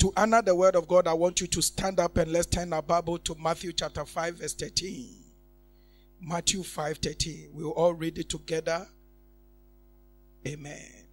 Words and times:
To 0.00 0.10
honor 0.16 0.40
the 0.40 0.54
word 0.54 0.76
of 0.76 0.88
God, 0.88 1.06
I 1.06 1.12
want 1.12 1.42
you 1.42 1.46
to 1.48 1.60
stand 1.60 2.00
up 2.00 2.16
and 2.16 2.32
let's 2.32 2.46
turn 2.46 2.72
our 2.72 2.80
Bible 2.80 3.18
to 3.18 3.34
Matthew 3.34 3.70
chapter 3.72 4.06
5, 4.06 4.36
verse 4.36 4.54
13. 4.54 5.14
Matthew 6.22 6.62
5 6.62 6.96
13. 6.96 7.50
We'll 7.52 7.70
all 7.72 7.92
read 7.92 8.16
it 8.16 8.30
together. 8.30 8.86
Amen. 10.48 11.04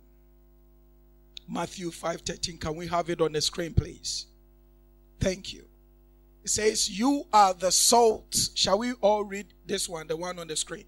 Matthew 1.50 1.92
5 1.92 2.22
13. 2.22 2.58
Can 2.60 2.76
we 2.78 2.88
have 2.88 3.10
it 3.10 3.20
on 3.20 3.34
the 3.34 3.42
screen, 3.42 3.74
please? 3.74 4.28
Thank 5.20 5.52
you. 5.52 5.66
It 6.46 6.50
says, 6.50 6.90
You 6.90 7.26
are 7.34 7.54
the 7.54 7.74
salt. 7.74 8.38
Shall 8.56 8.80
we 8.80 8.94
all 9.02 9.26
read 9.26 9.48
this 9.66 9.90
one, 9.90 10.08
the 10.08 10.16
one 10.16 10.40
on 10.40 10.48
the 10.48 10.56
screen? 10.56 10.86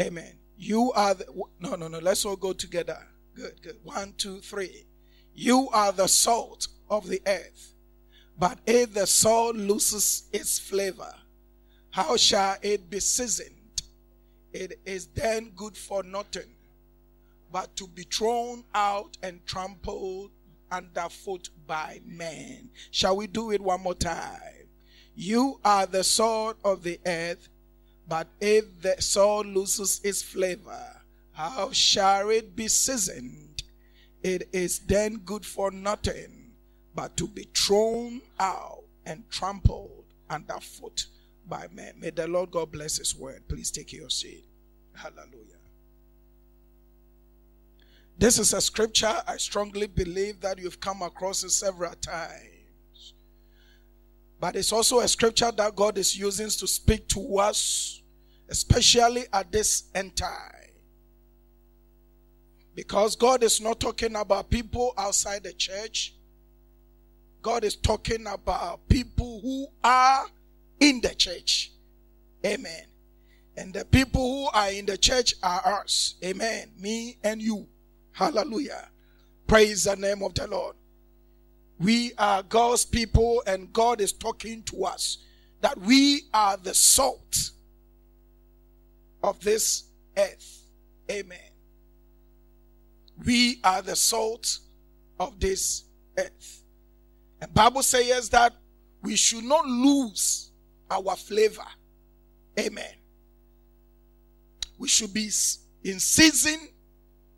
Amen. 0.00 0.38
You 0.56 0.90
are 0.92 1.12
the. 1.12 1.26
No, 1.60 1.74
no, 1.74 1.88
no. 1.88 1.98
Let's 1.98 2.24
all 2.24 2.36
go 2.36 2.54
together. 2.54 2.98
Good, 3.34 3.60
good. 3.62 3.76
One, 3.82 4.14
two, 4.16 4.38
three. 4.38 4.86
You 5.40 5.68
are 5.68 5.92
the 5.92 6.08
salt 6.08 6.66
of 6.90 7.06
the 7.06 7.22
earth. 7.24 7.72
But 8.36 8.58
if 8.66 8.92
the 8.92 9.06
salt 9.06 9.54
loses 9.54 10.24
its 10.32 10.58
flavor, 10.58 11.14
how 11.90 12.16
shall 12.16 12.56
it 12.60 12.90
be 12.90 12.98
seasoned? 12.98 13.82
It 14.52 14.80
is 14.84 15.06
then 15.06 15.52
good 15.54 15.76
for 15.76 16.02
nothing, 16.02 16.56
but 17.52 17.76
to 17.76 17.86
be 17.86 18.02
thrown 18.02 18.64
out 18.74 19.16
and 19.22 19.46
trampled 19.46 20.32
underfoot 20.72 21.50
by 21.68 22.00
men. 22.04 22.70
Shall 22.90 23.16
we 23.16 23.28
do 23.28 23.52
it 23.52 23.60
one 23.60 23.82
more 23.82 23.94
time? 23.94 24.66
You 25.14 25.60
are 25.64 25.86
the 25.86 26.02
salt 26.02 26.56
of 26.64 26.82
the 26.82 26.98
earth, 27.06 27.48
but 28.08 28.26
if 28.40 28.64
the 28.82 28.96
salt 28.98 29.46
loses 29.46 30.00
its 30.02 30.20
flavor, 30.20 31.00
how 31.30 31.70
shall 31.70 32.28
it 32.30 32.56
be 32.56 32.66
seasoned? 32.66 33.47
It 34.22 34.48
is 34.52 34.80
then 34.80 35.18
good 35.24 35.46
for 35.46 35.70
nothing 35.70 36.52
but 36.94 37.16
to 37.16 37.28
be 37.28 37.48
thrown 37.54 38.20
out 38.40 38.82
and 39.06 39.28
trampled 39.30 40.04
underfoot 40.28 41.06
by 41.48 41.66
men. 41.72 41.94
May 41.98 42.10
the 42.10 42.26
Lord 42.26 42.50
God 42.50 42.72
bless 42.72 42.98
His 42.98 43.14
word. 43.14 43.42
Please 43.48 43.70
take 43.70 43.92
your 43.92 44.10
seat. 44.10 44.44
Hallelujah. 44.94 45.44
This 48.18 48.38
is 48.40 48.52
a 48.52 48.60
scripture 48.60 49.14
I 49.28 49.36
strongly 49.36 49.86
believe 49.86 50.40
that 50.40 50.58
you've 50.58 50.80
come 50.80 51.02
across 51.02 51.44
it 51.44 51.50
several 51.50 51.94
times. 51.94 53.14
But 54.40 54.56
it's 54.56 54.72
also 54.72 55.00
a 55.00 55.08
scripture 55.08 55.52
that 55.52 55.76
God 55.76 55.98
is 55.98 56.18
using 56.18 56.48
to 56.48 56.66
speak 56.66 57.06
to 57.08 57.38
us, 57.38 58.02
especially 58.48 59.24
at 59.32 59.52
this 59.52 59.84
end 59.94 60.16
time. 60.16 60.57
Because 62.78 63.16
God 63.16 63.42
is 63.42 63.60
not 63.60 63.80
talking 63.80 64.14
about 64.14 64.50
people 64.50 64.94
outside 64.96 65.42
the 65.42 65.52
church. 65.52 66.14
God 67.42 67.64
is 67.64 67.74
talking 67.74 68.24
about 68.28 68.88
people 68.88 69.40
who 69.40 69.66
are 69.82 70.26
in 70.78 71.00
the 71.00 71.08
church. 71.08 71.72
Amen. 72.46 72.84
And 73.56 73.74
the 73.74 73.84
people 73.84 74.22
who 74.22 74.56
are 74.56 74.70
in 74.70 74.86
the 74.86 74.96
church 74.96 75.34
are 75.42 75.80
us. 75.80 76.14
Amen. 76.24 76.70
Me 76.78 77.18
and 77.24 77.42
you. 77.42 77.66
Hallelujah. 78.12 78.90
Praise 79.48 79.82
the 79.82 79.96
name 79.96 80.22
of 80.22 80.34
the 80.34 80.46
Lord. 80.46 80.76
We 81.80 82.12
are 82.16 82.44
God's 82.44 82.84
people 82.84 83.42
and 83.44 83.72
God 83.72 84.00
is 84.00 84.12
talking 84.12 84.62
to 84.66 84.84
us 84.84 85.18
that 85.62 85.76
we 85.80 86.28
are 86.32 86.56
the 86.56 86.74
salt 86.74 87.50
of 89.24 89.40
this 89.40 89.82
earth. 90.16 90.62
Amen. 91.10 91.47
We 93.24 93.60
are 93.64 93.82
the 93.82 93.96
salt 93.96 94.58
of 95.18 95.38
this 95.40 95.84
earth. 96.16 96.62
And 97.40 97.52
Bible 97.52 97.82
says 97.82 98.28
that 98.30 98.54
we 99.02 99.16
should 99.16 99.44
not 99.44 99.66
lose 99.66 100.50
our 100.90 101.16
flavor. 101.16 101.66
Amen. 102.58 102.94
We 104.78 104.88
should 104.88 105.12
be 105.12 105.30
in 105.84 106.00
season 106.00 106.68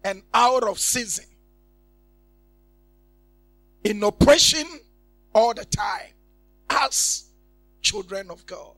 and 0.05 0.23
out 0.33 0.63
of 0.65 0.79
season. 0.79 1.27
In 3.85 4.03
oppression 4.03 4.67
all 5.35 5.55
the 5.55 5.65
time 5.65 6.13
as 6.69 7.25
children 7.81 8.31
of 8.31 8.45
God. 8.47 8.75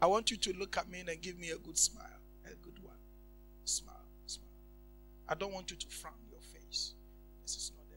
I 0.00 0.06
want 0.06 0.30
you 0.30 0.36
to 0.38 0.52
look 0.58 0.76
at 0.76 0.90
me 0.90 1.04
and 1.06 1.20
give 1.20 1.38
me 1.38 1.50
a 1.50 1.58
good 1.58 1.78
smile. 1.78 2.06
I 5.32 5.34
don't 5.34 5.54
want 5.54 5.70
you 5.70 5.78
to 5.78 5.86
frown. 5.86 6.12
Your 6.30 6.42
face. 6.42 6.92
This 7.40 7.56
is 7.56 7.72
not 7.74 7.86
the, 7.88 7.96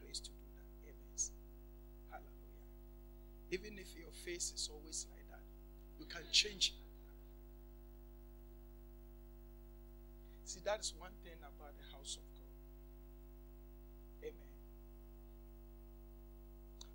place 0.00 0.20
to 0.20 0.30
do 0.30 0.46
that. 0.56 0.88
Amen. 0.88 1.18
Hallelujah. 2.10 2.64
Even 3.50 3.78
if 3.78 3.94
your 3.94 4.10
face 4.24 4.54
is 4.56 4.70
always 4.72 5.06
like 5.12 5.28
that, 5.28 5.44
you 6.00 6.06
can 6.06 6.22
change 6.32 6.68
it. 6.68 6.80
See, 10.48 10.60
that 10.64 10.80
is 10.80 10.94
one 10.98 11.10
thing 11.22 11.36
about 11.40 11.74
the 11.76 11.94
house 11.94 12.16
of 12.16 12.22
God. 12.32 12.48
Amen. 14.22 14.56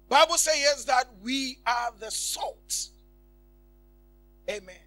Bible 0.09 0.37
says 0.37 0.85
that 0.85 1.05
we 1.21 1.59
are 1.67 1.91
the 1.99 2.09
salt. 2.09 2.89
Amen. 4.49 4.86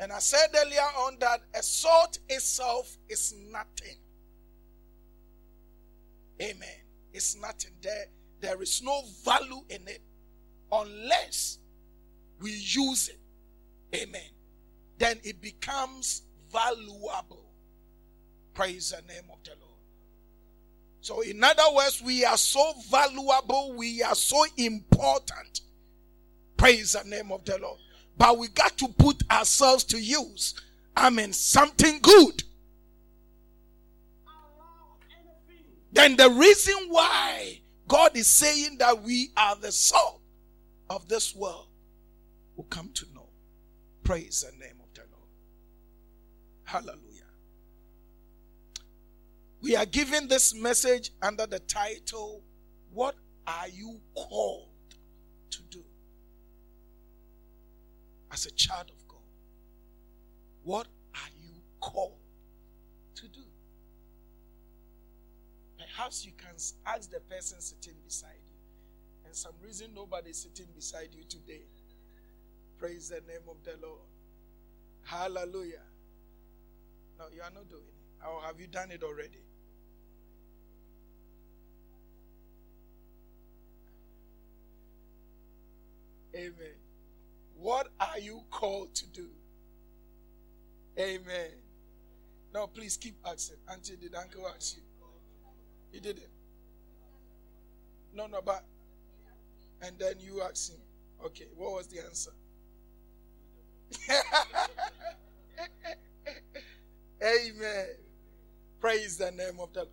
And 0.00 0.12
I 0.12 0.18
said 0.18 0.48
earlier 0.56 0.80
on 0.98 1.16
that 1.20 1.40
a 1.54 1.62
salt 1.62 2.18
itself 2.28 2.96
is 3.08 3.34
nothing. 3.50 3.96
Amen. 6.42 6.80
It's 7.12 7.36
nothing. 7.40 7.70
There, 7.80 8.06
there 8.40 8.60
is 8.60 8.82
no 8.82 9.02
value 9.24 9.62
in 9.68 9.86
it 9.86 10.02
unless 10.72 11.58
we 12.40 12.50
use 12.50 13.08
it. 13.08 13.20
Amen. 13.94 14.30
Then 14.98 15.20
it 15.22 15.40
becomes 15.40 16.22
valuable. 16.52 17.52
Praise 18.52 18.90
the 18.90 19.02
name 19.12 19.24
of 19.32 19.38
the 19.44 19.50
Lord. 19.50 19.64
So, 21.00 21.20
in 21.20 21.42
other 21.44 21.74
words, 21.74 22.02
we 22.02 22.24
are 22.24 22.36
so 22.36 22.72
valuable, 22.90 23.74
we 23.76 24.02
are 24.02 24.14
so 24.14 24.44
important. 24.56 25.60
Praise 26.56 26.92
the 26.92 27.08
name 27.08 27.30
of 27.30 27.44
the 27.44 27.58
Lord. 27.58 27.78
But 28.16 28.38
we 28.38 28.48
got 28.48 28.76
to 28.78 28.88
put 28.88 29.22
ourselves 29.30 29.84
to 29.84 29.98
use. 29.98 30.54
I 30.96 31.10
mean, 31.10 31.32
something 31.32 31.98
good. 32.00 32.44
Then 35.92 36.16
the 36.16 36.30
reason 36.30 36.74
why 36.88 37.60
God 37.86 38.16
is 38.16 38.26
saying 38.26 38.78
that 38.78 39.02
we 39.02 39.30
are 39.36 39.56
the 39.56 39.70
salt 39.72 40.20
of 40.90 41.08
this 41.08 41.34
world 41.34 41.68
will 42.56 42.64
come 42.64 42.90
to 42.94 43.06
know. 43.14 43.28
Praise 44.02 44.44
the 44.44 44.56
name 44.58 44.76
of 44.82 44.92
the 44.94 45.02
Lord. 45.12 45.28
Hallelujah. 46.64 47.00
We 49.60 49.76
are 49.76 49.86
giving 49.86 50.28
this 50.28 50.54
message 50.54 51.10
under 51.22 51.46
the 51.46 51.60
title, 51.60 52.42
What 52.92 53.14
Are 53.46 53.68
You 53.68 54.00
Called 54.14 54.68
to 55.50 55.62
Do? 55.70 55.84
As 58.34 58.46
a 58.46 58.52
child 58.52 58.90
of 58.90 59.08
God, 59.08 59.20
what 60.64 60.88
are 61.14 61.30
you 61.40 61.52
called 61.80 62.18
to 63.16 63.28
do? 63.28 63.40
Perhaps 65.78 66.26
you 66.26 66.32
can 66.36 66.54
ask 66.86 67.10
the 67.10 67.20
person 67.20 67.60
sitting 67.60 67.94
beside 68.04 68.40
you 68.44 68.58
And 69.26 69.34
some 69.36 69.52
reason 69.62 69.88
nobody's 69.94 70.38
sitting 70.38 70.66
beside 70.74 71.10
you 71.14 71.24
today. 71.24 71.62
Praise 72.78 73.08
the 73.10 73.20
name 73.28 73.46
of 73.48 73.56
the 73.64 73.74
Lord. 73.86 74.00
Hallelujah. 75.04 75.82
No, 77.18 77.26
you 77.34 77.42
are 77.42 77.50
not 77.54 77.68
doing 77.68 77.82
it. 77.82 78.26
Or 78.26 78.42
have 78.42 78.60
you 78.60 78.66
done 78.68 78.90
it 78.90 79.02
already? 79.02 79.40
Amen. 86.34 86.83
What 87.64 87.88
are 87.98 88.18
you 88.18 88.42
called 88.50 88.94
to 88.96 89.06
do? 89.06 89.26
Amen. 90.98 91.48
No, 92.52 92.66
please 92.66 92.98
keep 92.98 93.16
asking. 93.26 93.56
Auntie, 93.72 93.96
did 93.96 94.14
Uncle 94.14 94.46
ask 94.54 94.76
you? 94.76 94.82
He 95.90 95.98
didn't. 95.98 96.28
No, 98.14 98.26
no, 98.26 98.42
but 98.44 98.66
and 99.80 99.98
then 99.98 100.16
you 100.20 100.42
ask 100.42 100.72
him, 100.72 100.80
okay, 101.24 101.46
what 101.56 101.72
was 101.72 101.86
the 101.86 102.04
answer? 102.04 102.32
Amen. 107.22 107.86
Praise 108.78 109.16
the 109.16 109.30
name 109.30 109.58
of 109.58 109.72
the 109.72 109.80
Lord. 109.84 109.88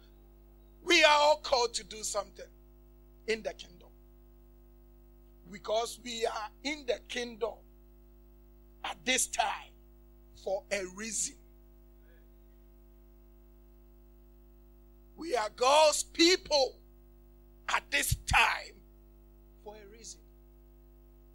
We 0.84 1.06
are 1.06 1.20
all 1.22 1.38
called 1.38 1.74
to 1.76 1.86
do 1.86 2.04
something 2.04 2.44
in 3.28 3.42
the 3.44 3.54
kingdom. 3.54 3.88
Because 5.50 6.02
we 6.04 6.26
are 6.26 6.50
in 6.66 6.86
the 6.86 7.00
kingdom 7.08 7.51
this 9.06 9.28
time 9.28 9.72
for 10.44 10.64
a 10.72 10.82
reason. 10.96 11.36
We 15.16 15.36
are 15.36 15.50
God's 15.56 16.04
people 16.04 16.80
at 17.70 17.84
this 17.92 18.16
time 18.26 18.76
for 19.64 19.76
a 19.76 19.92
reason, 19.92 20.20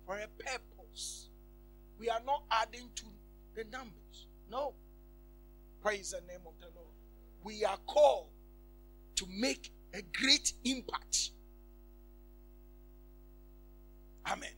for 0.04 0.16
a 0.16 0.26
purpose. 0.42 1.28
We 1.98 2.08
are 2.10 2.20
not 2.26 2.42
adding 2.50 2.90
to 2.96 3.04
the 3.54 3.64
numbers. 3.70 4.26
No. 4.50 4.74
Praise 5.82 6.10
the 6.10 6.20
name 6.26 6.40
of 6.46 6.54
the 6.60 6.66
Lord. 6.74 6.94
We 7.44 7.64
are 7.64 7.78
called 7.86 8.30
to 9.16 9.26
make 9.30 9.70
a 9.94 10.02
great 10.20 10.52
impact. 10.64 11.30
Amen. 14.30 14.50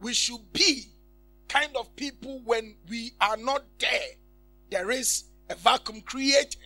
We 0.00 0.12
should 0.12 0.52
be 0.52 0.90
kind 1.48 1.74
of 1.76 1.94
people 1.96 2.40
when 2.44 2.76
we 2.88 3.12
are 3.20 3.36
not 3.36 3.64
there, 3.78 4.10
there 4.70 4.90
is 4.90 5.24
a 5.48 5.54
vacuum 5.54 6.00
created. 6.00 6.56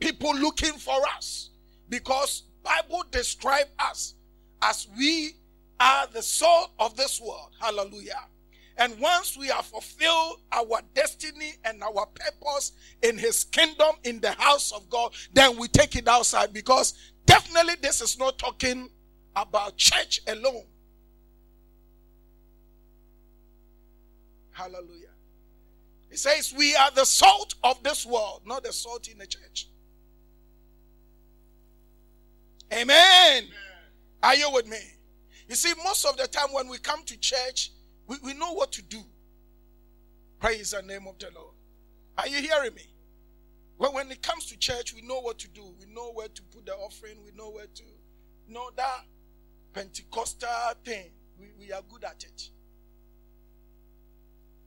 People 0.00 0.34
looking 0.34 0.74
for 0.74 1.00
us 1.16 1.50
because 1.88 2.44
Bible 2.62 3.04
describe 3.10 3.66
us 3.78 4.14
as 4.62 4.86
we 4.96 5.32
are 5.80 6.06
the 6.12 6.22
salt 6.22 6.72
of 6.78 6.96
this 6.96 7.20
world. 7.20 7.50
Hallelujah. 7.60 8.26
And 8.76 8.98
once 9.00 9.36
we 9.36 9.48
have 9.48 9.66
fulfilled 9.66 10.40
our 10.52 10.80
destiny 10.94 11.54
and 11.64 11.82
our 11.82 12.06
purpose 12.06 12.72
in 13.02 13.18
his 13.18 13.44
kingdom 13.44 13.96
in 14.04 14.20
the 14.20 14.32
house 14.32 14.70
of 14.72 14.88
God, 14.88 15.12
then 15.32 15.56
we 15.58 15.66
take 15.66 15.96
it 15.96 16.06
outside 16.06 16.52
because 16.52 16.94
definitely 17.26 17.74
this 17.82 18.00
is 18.00 18.18
not 18.18 18.38
talking 18.38 18.88
about 19.34 19.76
church 19.76 20.20
alone. 20.28 20.64
Hallelujah. 24.58 25.14
It 26.10 26.18
says 26.18 26.52
we 26.56 26.74
are 26.74 26.90
the 26.90 27.04
salt 27.04 27.54
of 27.62 27.80
this 27.84 28.04
world, 28.04 28.42
not 28.44 28.64
the 28.64 28.72
salt 28.72 29.06
in 29.06 29.18
the 29.18 29.26
church. 29.26 29.68
Amen. 32.72 33.44
Amen. 33.44 33.44
Are 34.20 34.34
you 34.34 34.50
with 34.50 34.66
me? 34.66 34.80
You 35.48 35.54
see, 35.54 35.72
most 35.84 36.04
of 36.04 36.16
the 36.16 36.26
time 36.26 36.48
when 36.50 36.66
we 36.66 36.78
come 36.78 37.04
to 37.04 37.16
church, 37.20 37.70
we, 38.08 38.16
we 38.24 38.34
know 38.34 38.52
what 38.52 38.72
to 38.72 38.82
do. 38.82 38.98
Praise 40.40 40.72
the 40.72 40.82
name 40.82 41.06
of 41.06 41.16
the 41.20 41.28
Lord. 41.36 41.54
Are 42.16 42.26
you 42.26 42.38
hearing 42.38 42.74
me? 42.74 42.82
Well, 43.78 43.94
when 43.94 44.10
it 44.10 44.22
comes 44.22 44.46
to 44.46 44.58
church, 44.58 44.92
we 44.92 45.02
know 45.02 45.20
what 45.20 45.38
to 45.38 45.48
do. 45.48 45.72
We 45.78 45.86
know 45.94 46.10
where 46.14 46.26
to 46.26 46.42
put 46.52 46.66
the 46.66 46.72
offering. 46.72 47.18
We 47.24 47.30
know 47.30 47.50
where 47.50 47.66
to 47.72 47.82
know 48.48 48.70
that 48.74 49.04
Pentecostal 49.72 50.48
thing. 50.84 51.10
We, 51.38 51.46
we 51.60 51.72
are 51.72 51.82
good 51.88 52.02
at 52.02 52.24
it. 52.24 52.50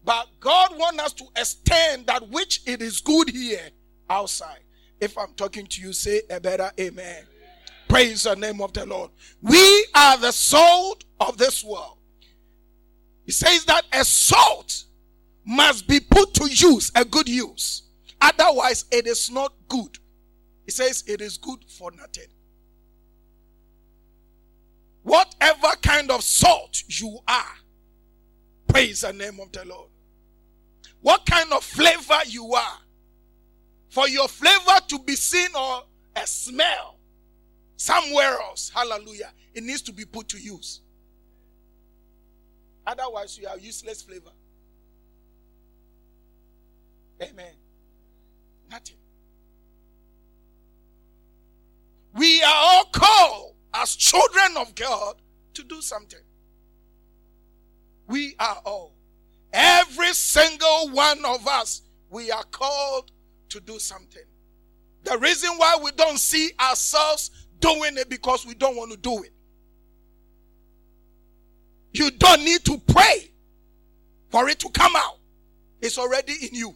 But 0.03 0.27
God 0.39 0.77
wants 0.77 1.03
us 1.03 1.13
to 1.13 1.25
extend 1.35 2.07
that 2.07 2.27
which 2.29 2.61
it 2.65 2.81
is 2.81 3.01
good 3.01 3.29
here 3.29 3.69
outside. 4.09 4.59
If 4.99 5.17
I'm 5.17 5.33
talking 5.33 5.65
to 5.65 5.81
you, 5.81 5.93
say 5.93 6.21
a 6.29 6.39
better 6.39 6.71
amen. 6.79 7.23
Praise 7.87 8.23
the 8.23 8.35
name 8.35 8.61
of 8.61 8.73
the 8.73 8.85
Lord. 8.85 9.11
We 9.41 9.85
are 9.95 10.17
the 10.17 10.31
salt 10.31 11.03
of 11.19 11.37
this 11.37 11.63
world. 11.63 11.97
He 13.25 13.31
says 13.31 13.65
that 13.65 13.83
a 13.93 14.03
salt 14.05 14.85
must 15.45 15.87
be 15.87 15.99
put 15.99 16.33
to 16.35 16.47
use, 16.49 16.91
a 16.95 17.05
good 17.05 17.27
use. 17.27 17.83
Otherwise, 18.19 18.85
it 18.91 19.07
is 19.07 19.29
not 19.31 19.53
good. 19.67 19.97
He 20.65 20.71
says 20.71 21.03
it 21.07 21.21
is 21.21 21.37
good 21.37 21.59
for 21.67 21.91
nothing. 21.91 22.27
Whatever 25.03 25.69
kind 25.81 26.11
of 26.11 26.23
salt 26.23 26.83
you 26.87 27.19
are, 27.27 27.55
praise 28.67 29.01
the 29.01 29.11
name 29.13 29.39
of 29.39 29.51
the 29.51 29.65
Lord. 29.65 29.90
What 31.01 31.25
kind 31.25 31.51
of 31.51 31.63
flavor 31.63 32.19
you 32.27 32.53
are. 32.53 32.77
For 33.89 34.07
your 34.07 34.27
flavor 34.27 34.79
to 34.87 34.99
be 34.99 35.15
seen 35.15 35.49
or 35.55 35.83
a 36.15 36.25
smell 36.25 36.97
somewhere 37.75 38.37
else, 38.39 38.71
hallelujah, 38.73 39.33
it 39.53 39.63
needs 39.63 39.81
to 39.83 39.91
be 39.91 40.05
put 40.05 40.29
to 40.29 40.37
use. 40.37 40.81
Otherwise, 42.85 43.37
you 43.37 43.47
have 43.47 43.59
useless 43.61 44.01
flavor. 44.01 44.31
Amen. 47.21 47.53
Nothing. 48.69 48.97
We 52.13 52.41
are 52.41 52.55
all 52.55 52.85
called 52.85 53.55
as 53.73 53.95
children 53.95 54.57
of 54.57 54.73
God 54.75 55.21
to 55.53 55.63
do 55.63 55.81
something. 55.81 56.19
We 58.07 58.35
are 58.39 58.61
all. 58.65 58.93
Every 59.53 60.13
single 60.13 60.89
one 60.89 61.23
of 61.25 61.47
us, 61.47 61.81
we 62.09 62.31
are 62.31 62.43
called 62.45 63.11
to 63.49 63.59
do 63.59 63.79
something. 63.79 64.23
The 65.03 65.17
reason 65.17 65.49
why 65.57 65.77
we 65.81 65.91
don't 65.91 66.17
see 66.17 66.51
ourselves 66.59 67.31
doing 67.59 67.97
it 67.97 68.09
because 68.09 68.45
we 68.45 68.53
don't 68.53 68.75
want 68.75 68.91
to 68.91 68.97
do 68.97 69.23
it. 69.23 69.31
You 71.93 72.11
don't 72.11 72.43
need 72.45 72.63
to 72.65 72.77
pray 72.87 73.31
for 74.29 74.47
it 74.47 74.59
to 74.59 74.69
come 74.69 74.95
out. 74.95 75.17
It's 75.81 75.97
already 75.97 76.33
in 76.33 76.55
you. 76.55 76.75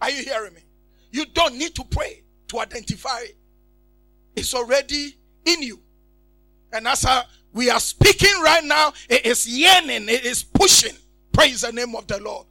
Are 0.00 0.10
you 0.10 0.22
hearing 0.22 0.54
me? 0.54 0.62
You 1.10 1.26
don't 1.26 1.56
need 1.56 1.74
to 1.76 1.84
pray 1.84 2.22
to 2.48 2.60
identify 2.60 3.20
it. 3.20 3.36
It's 4.36 4.54
already 4.54 5.16
in 5.44 5.62
you. 5.62 5.80
And 6.72 6.88
as 6.88 7.04
a, 7.04 7.24
we 7.52 7.70
are 7.70 7.80
speaking 7.80 8.34
right 8.42 8.64
now, 8.64 8.92
it 9.08 9.26
is 9.26 9.46
yearning, 9.46 10.08
it 10.08 10.24
is 10.24 10.42
pushing. 10.42 10.96
Praise 11.32 11.62
the 11.62 11.72
name 11.72 11.94
of 11.94 12.06
the 12.06 12.20
Lord. 12.20 12.46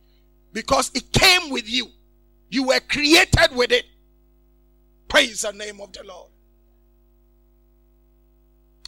Because 0.53 0.91
it 0.93 1.11
came 1.11 1.49
with 1.49 1.69
you. 1.69 1.87
You 2.49 2.67
were 2.67 2.79
created 2.81 3.55
with 3.55 3.71
it. 3.71 3.85
Praise 5.07 5.41
the 5.41 5.51
name 5.53 5.79
of 5.81 5.91
the 5.93 6.03
Lord. 6.03 6.29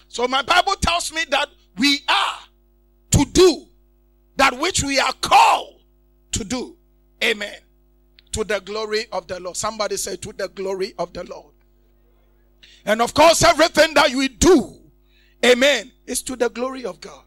So 0.07 0.27
my 0.27 0.41
Bible 0.41 0.75
tells 0.75 1.11
me 1.11 1.21
that 1.29 1.49
we 1.77 2.01
are 2.07 2.39
to 3.11 3.25
do 3.31 3.65
that 4.35 4.57
which 4.59 4.83
we 4.83 4.99
are 4.99 5.13
called 5.21 5.81
to 6.33 6.43
do. 6.43 6.75
Amen. 7.23 7.55
To 8.33 8.43
the 8.43 8.59
glory 8.59 9.05
of 9.11 9.27
the 9.27 9.39
Lord. 9.39 9.55
Somebody 9.55 9.97
say, 9.97 10.15
to 10.17 10.33
the 10.33 10.49
glory 10.49 10.93
of 10.99 11.13
the 11.13 11.23
Lord. 11.23 11.53
And 12.85 13.01
of 13.01 13.13
course, 13.13 13.43
everything 13.43 13.93
that 13.93 14.11
we 14.11 14.27
do, 14.27 14.82
amen, 15.45 15.91
It's 16.05 16.21
to 16.23 16.35
the 16.35 16.49
glory 16.49 16.85
of 16.85 16.99
God. 17.01 17.23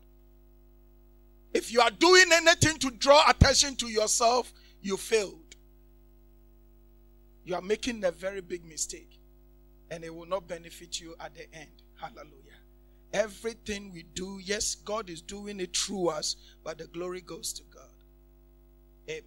If 1.54 1.72
you 1.72 1.80
are 1.80 1.90
doing 1.90 2.26
anything 2.32 2.78
to 2.78 2.90
draw 2.90 3.28
attention 3.28 3.76
to 3.76 3.88
yourself, 3.88 4.52
you 4.82 4.96
failed. 4.96 5.56
You 7.44 7.54
are 7.54 7.62
making 7.62 8.04
a 8.04 8.10
very 8.10 8.40
big 8.40 8.64
mistake, 8.64 9.18
and 9.90 10.04
it 10.04 10.14
will 10.14 10.26
not 10.26 10.48
benefit 10.48 11.00
you 11.00 11.14
at 11.20 11.34
the 11.34 11.52
end. 11.54 11.70
Hallelujah. 11.94 12.32
Everything 13.12 13.92
we 13.92 14.02
do, 14.02 14.38
yes, 14.42 14.74
God 14.74 15.08
is 15.08 15.22
doing 15.22 15.60
it 15.60 15.74
through 15.74 16.08
us, 16.08 16.36
but 16.62 16.78
the 16.78 16.86
glory 16.88 17.20
goes 17.20 17.52
to 17.54 17.62
God. 17.72 17.82
Amen. 19.08 19.22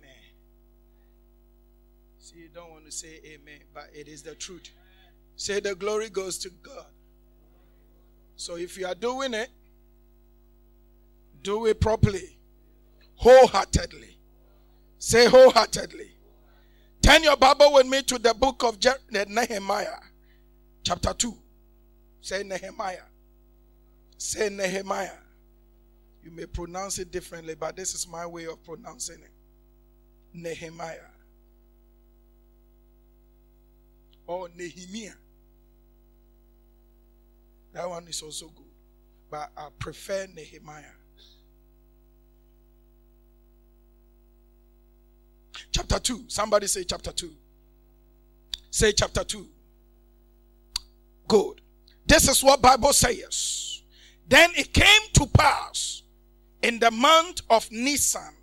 See, 2.19 2.37
you 2.37 2.49
don't 2.53 2.69
want 2.69 2.85
to 2.85 2.91
say 2.91 3.21
amen, 3.25 3.61
but 3.73 3.89
it 3.93 4.07
is 4.07 4.21
the 4.21 4.35
truth. 4.35 4.69
Say 5.35 5.61
the 5.61 5.73
glory 5.73 6.09
goes 6.09 6.37
to 6.39 6.49
God. 6.61 6.85
So 8.39 8.55
if 8.55 8.77
you 8.77 8.88
are 8.88 8.96
doing 8.96 9.34
it, 9.34 9.50
do 11.43 11.65
it 11.65 11.81
properly, 11.81 12.38
wholeheartedly. 13.15 14.17
Say 14.98 15.27
wholeheartedly. 15.27 16.10
Turn 17.01 17.22
your 17.22 17.36
Bible 17.36 17.74
with 17.74 17.88
me 17.88 18.01
to 18.03 18.17
the 18.17 18.34
book 18.34 18.63
of 18.63 18.77
Nehemiah, 19.12 20.00
chapter 20.84 21.13
2. 21.13 21.38
Say 22.22 22.43
Nehemiah. 22.43 23.03
Say 24.17 24.48
Nehemiah. 24.48 25.19
You 26.24 26.31
may 26.31 26.46
pronounce 26.46 26.98
it 26.98 27.12
differently, 27.12 27.55
but 27.55 27.75
this 27.75 27.93
is 27.93 28.08
my 28.08 28.25
way 28.25 28.46
of 28.46 28.63
pronouncing 28.63 29.19
it. 29.22 29.34
Nehemiah. 30.34 31.12
Or 34.25 34.48
Nehemiah. 34.55 35.12
That 37.73 37.88
one 37.89 38.07
is 38.07 38.21
also 38.21 38.47
good. 38.47 38.65
But 39.29 39.51
I 39.55 39.67
prefer 39.77 40.27
Nehemiah. 40.33 40.83
Chapter 45.71 45.99
2. 45.99 46.25
Somebody 46.27 46.67
say 46.67 46.83
chapter 46.83 47.11
2. 47.11 47.31
Say 48.71 48.91
chapter 48.91 49.23
2. 49.23 49.47
Good. 51.27 51.61
This 52.05 52.27
is 52.27 52.43
what 52.43 52.61
Bible 52.61 52.93
says. 52.93 53.83
Then 54.27 54.49
it 54.55 54.73
came 54.73 55.11
to 55.13 55.27
pass 55.27 56.03
in 56.61 56.79
the 56.79 56.91
month 56.91 57.41
of 57.49 57.71
Nisan, 57.71 58.35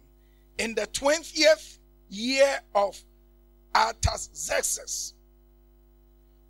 in 0.58 0.74
the 0.74 0.86
20th 0.86 1.78
year 2.08 2.60
of 2.74 2.96
Artaxerxes, 3.74 5.14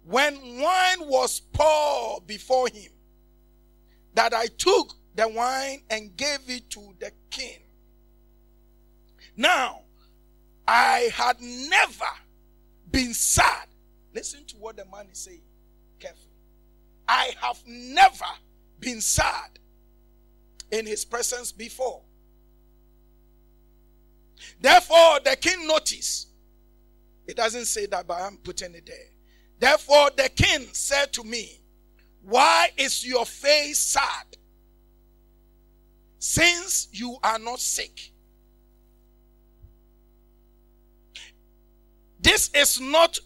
when 0.06 0.34
wine 0.60 1.08
was 1.08 1.40
poured 1.40 2.26
before 2.26 2.68
him, 2.68 2.92
that 4.14 4.32
I 4.32 4.46
took 4.46 4.94
the 5.16 5.28
wine 5.28 5.82
and 5.90 6.16
gave 6.16 6.38
it 6.48 6.70
to 6.70 6.94
the 7.00 7.10
king. 7.30 7.58
Now, 9.36 9.80
I 10.66 11.10
had 11.12 11.40
never 11.40 12.04
been 12.90 13.12
sad. 13.14 13.66
Listen 14.14 14.44
to 14.46 14.56
what 14.56 14.76
the 14.76 14.84
man 14.84 15.08
is 15.10 15.18
saying 15.18 15.42
carefully. 15.98 16.30
I 17.08 17.34
have 17.40 17.58
never 17.66 18.24
been 18.78 19.00
sad 19.00 19.58
in 20.70 20.86
his 20.86 21.04
presence 21.04 21.50
before. 21.50 22.02
Therefore, 24.60 25.20
the 25.24 25.36
king 25.40 25.66
noticed. 25.66 26.28
It 27.26 27.36
doesn't 27.36 27.64
say 27.64 27.86
that, 27.86 28.06
but 28.06 28.20
I'm 28.20 28.36
putting 28.36 28.74
it 28.74 28.86
there. 28.86 29.15
Therefore, 29.58 30.10
the 30.16 30.28
king 30.28 30.66
said 30.72 31.12
to 31.14 31.24
me, 31.24 31.60
Why 32.22 32.70
is 32.76 33.06
your 33.06 33.24
face 33.24 33.78
sad? 33.78 34.36
Since 36.18 36.88
you 36.92 37.16
are 37.22 37.38
not 37.38 37.60
sick. 37.60 38.12
This 42.20 42.50
is 42.54 42.80
not 42.80 43.18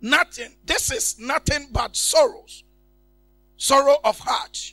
nothing. 0.00 0.56
This 0.64 0.90
is 0.90 1.18
nothing 1.18 1.68
but 1.70 1.96
sorrows, 1.96 2.64
sorrow 3.56 3.98
of 4.04 4.18
heart. 4.18 4.72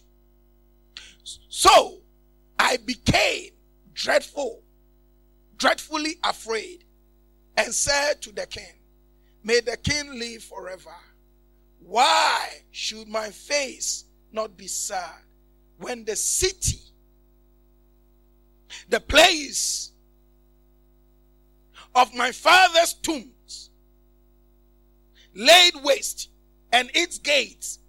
So 1.50 2.00
I 2.58 2.78
became 2.78 3.52
dreadful, 3.94 4.64
dreadfully 5.58 6.16
afraid, 6.24 6.86
and 7.58 7.74
said 7.74 8.22
to 8.22 8.32
the 8.32 8.48
king, 8.48 8.83
May 9.44 9.60
the 9.60 9.76
king 9.78 10.18
live 10.18 10.44
forever. 10.44 10.96
Why 11.80 12.48
should 12.72 13.10
my 13.10 13.30
face 13.30 14.06
not 14.32 14.56
be 14.56 14.68
sad 14.68 15.22
when 15.78 16.06
the 16.06 16.16
city, 16.16 16.80
the 18.88 19.02
place 19.02 19.92
of 21.94 22.14
my 22.16 22.32
father's 22.32 22.94
tombs 22.94 23.70
laid 25.36 25.74
waste 25.84 26.30
and 26.72 26.90
its 26.94 27.18
gates 27.18 27.80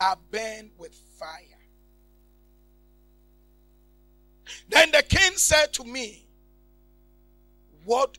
are 0.00 0.16
burned 0.30 0.70
with 0.78 0.94
fire? 1.18 1.42
Then 4.68 4.92
the 4.92 5.02
king 5.02 5.32
said 5.36 5.72
to 5.74 5.84
me, 5.84 6.28
What 7.84 8.16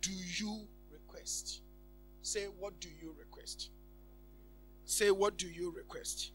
do 0.00 0.10
you 0.10 0.66
request? 0.90 1.60
Say, 2.28 2.44
What 2.58 2.78
do 2.78 2.90
you 3.00 3.14
request? 3.18 3.70
Say, 4.84 5.10
What 5.10 5.38
do 5.38 5.48
you 5.48 5.72
request? 5.74 6.32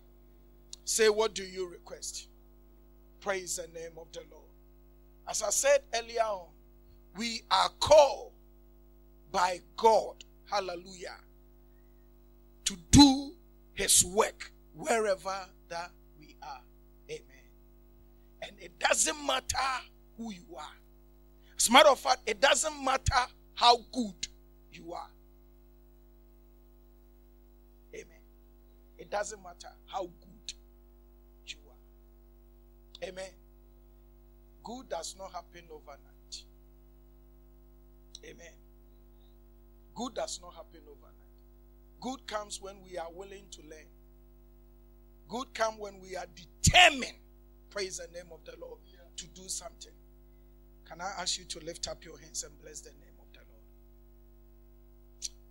Say, 0.86 1.08
What 1.08 1.36
do 1.36 1.44
you 1.44 1.70
request? 1.70 2.30
Praise 3.20 3.58
the 3.58 3.68
name 3.80 3.92
of 4.00 4.12
the 4.12 4.22
Lord. 4.32 4.50
As 5.28 5.44
I 5.44 5.52
said 5.52 5.84
earlier 5.94 6.24
on, 6.24 6.48
we 7.16 7.44
are 7.52 7.70
called 7.80 8.32
by 9.32 9.60
God, 9.78 10.24
hallelujah, 10.50 11.20
to 12.66 12.76
do 12.90 13.36
his 13.76 14.04
work 14.04 14.52
wherever 14.74 15.46
that 15.70 15.92
we 16.20 16.36
are. 16.42 16.62
Amen. 17.08 17.52
And 18.42 18.54
it 18.60 18.80
doesn't 18.80 19.24
matter 19.28 19.58
who 20.18 20.32
you 20.32 20.56
are. 20.58 20.76
As 21.56 21.68
a 21.68 21.72
matter 21.72 21.90
of 21.90 22.00
fact, 22.00 22.22
it 22.26 22.42
doesn't 22.42 22.84
matter 22.84 23.28
how 23.54 23.78
good 23.92 24.28
you 24.72 24.92
are. 24.94 25.10
Amen. 27.96 28.22
It 28.98 29.03
doesn't 29.14 29.44
matter 29.44 29.70
how 29.86 30.02
good 30.02 30.54
you 31.46 31.58
are. 31.70 33.08
Amen. 33.08 33.30
Good 34.64 34.90
does 34.90 35.16
not 35.20 35.32
happen 35.32 35.66
overnight. 35.72 36.44
Amen. 38.26 38.56
Good 39.94 40.16
does 40.16 40.40
not 40.42 40.56
happen 40.56 40.82
overnight. 40.88 41.14
Good 42.02 42.26
comes 42.26 42.60
when 42.60 42.78
we 42.84 42.98
are 42.98 43.12
willing 43.14 43.46
to 43.52 43.62
learn. 43.62 43.86
Good 45.30 45.54
comes 45.54 45.78
when 45.78 46.02
we 46.02 46.16
are 46.16 46.26
determined 46.34 47.20
praise 47.70 47.98
the 47.98 48.08
name 48.14 48.32
of 48.32 48.44
the 48.46 48.54
Lord 48.60 48.80
to 49.18 49.28
do 49.28 49.48
something. 49.48 49.94
Can 50.90 51.02
I 51.02 51.12
ask 51.22 51.38
you 51.38 51.46
to 51.46 51.60
lift 51.60 51.88
up 51.88 52.04
your 52.04 52.18
hands 52.18 52.44
and 52.44 52.60
bless 52.62 52.82
the 52.82 52.90
name 52.90 53.18
of 53.20 53.32
the 53.32 53.40
Lord? 53.48 53.62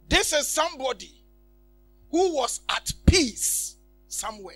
This 0.09 0.33
is 0.33 0.49
somebody 0.49 1.22
who 2.13 2.35
was 2.35 2.61
at 2.69 2.93
peace 3.07 3.77
somewhere, 4.07 4.55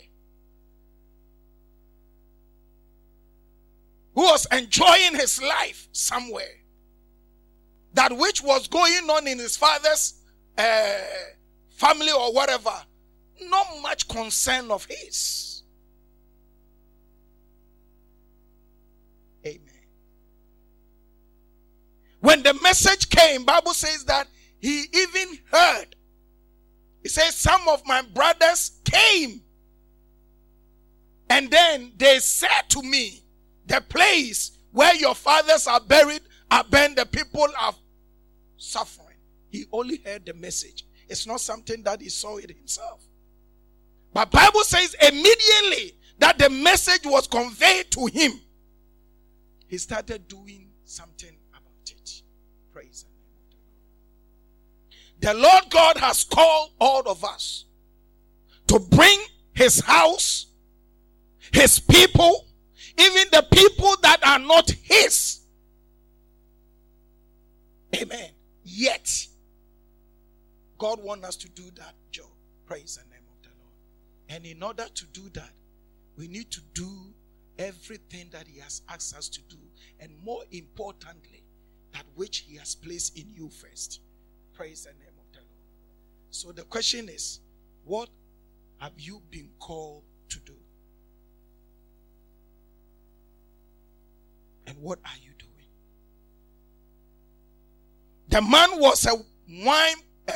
who 4.14 4.22
was 4.22 4.46
enjoying 4.52 5.14
his 5.14 5.42
life 5.42 5.88
somewhere. 5.90 6.60
That 7.94 8.14
which 8.14 8.42
was 8.42 8.68
going 8.68 9.08
on 9.08 9.26
in 9.26 9.38
his 9.38 9.56
father's 9.56 10.20
uh, 10.58 10.98
family 11.70 12.12
or 12.12 12.34
whatever, 12.34 12.74
not 13.40 13.66
much 13.80 14.06
concern 14.06 14.70
of 14.70 14.84
his. 14.84 15.62
Amen. 19.46 19.60
When 22.20 22.42
the 22.42 22.52
message 22.62 23.08
came, 23.08 23.44
Bible 23.44 23.72
says 23.72 24.04
that 24.04 24.28
he 24.58 24.84
even 24.92 25.38
heard. 25.50 25.95
He 27.06 27.10
says, 27.10 27.36
Some 27.36 27.68
of 27.68 27.86
my 27.86 28.02
brothers 28.02 28.80
came. 28.84 29.40
And 31.30 31.48
then 31.48 31.92
they 31.96 32.18
said 32.18 32.62
to 32.70 32.82
me, 32.82 33.22
The 33.64 33.80
place 33.80 34.58
where 34.72 34.92
your 34.96 35.14
fathers 35.14 35.68
are 35.68 35.78
buried 35.78 36.22
are 36.50 36.64
burned, 36.64 36.96
the 36.96 37.06
people 37.06 37.46
are 37.60 37.76
suffering. 38.56 39.18
He 39.50 39.66
only 39.70 39.98
heard 40.04 40.26
the 40.26 40.34
message. 40.34 40.84
It's 41.08 41.28
not 41.28 41.40
something 41.40 41.84
that 41.84 42.00
he 42.00 42.08
saw 42.08 42.38
it 42.38 42.50
himself. 42.50 43.04
But 44.12 44.32
Bible 44.32 44.64
says 44.64 44.96
immediately 45.00 45.92
that 46.18 46.38
the 46.38 46.50
message 46.50 47.02
was 47.04 47.28
conveyed 47.28 47.88
to 47.92 48.06
him, 48.06 48.32
he 49.68 49.78
started 49.78 50.26
doing 50.26 50.70
something 50.84 51.35
the 55.26 55.34
Lord. 55.34 55.64
God 55.70 55.96
has 55.96 56.22
called 56.22 56.70
all 56.80 57.02
of 57.08 57.24
us 57.24 57.64
to 58.68 58.78
bring 58.78 59.18
his 59.54 59.80
house, 59.80 60.46
his 61.52 61.80
people, 61.80 62.46
even 62.96 63.26
the 63.32 63.44
people 63.50 63.94
that 64.02 64.24
are 64.24 64.38
not 64.38 64.70
his. 64.70 65.40
Amen. 67.94 68.30
Yet, 68.62 69.10
God 70.78 71.02
wants 71.02 71.26
us 71.26 71.36
to 71.36 71.48
do 71.48 71.64
that 71.74 71.94
job. 72.12 72.26
Praise 72.64 72.96
the 73.02 73.10
name 73.10 73.24
of 73.28 73.42
the 73.42 73.48
Lord. 73.58 73.74
And 74.28 74.46
in 74.46 74.62
order 74.62 74.86
to 74.94 75.06
do 75.06 75.28
that, 75.30 75.50
we 76.16 76.28
need 76.28 76.52
to 76.52 76.60
do 76.72 76.88
everything 77.58 78.28
that 78.30 78.46
He 78.46 78.60
has 78.60 78.82
asked 78.88 79.16
us 79.16 79.28
to 79.30 79.40
do. 79.48 79.56
And 79.98 80.12
more 80.22 80.42
importantly, 80.52 81.42
that 81.94 82.04
which 82.14 82.44
He 82.48 82.56
has 82.58 82.74
placed 82.74 83.18
in 83.18 83.32
you 83.34 83.48
first. 83.48 84.00
Praise 84.52 84.84
the 84.84 84.90
name. 84.90 85.05
So 86.36 86.52
the 86.52 86.64
question 86.64 87.08
is, 87.08 87.40
what 87.84 88.10
have 88.76 88.92
you 88.98 89.22
been 89.30 89.48
called 89.58 90.02
to 90.28 90.38
do? 90.40 90.52
And 94.66 94.76
what 94.82 94.98
are 95.02 95.18
you 95.22 95.30
doing? 95.38 95.68
The 98.28 98.42
man 98.42 98.78
was 98.78 99.06
a 99.06 99.14
wine 99.64 99.96
uh, 100.28 100.34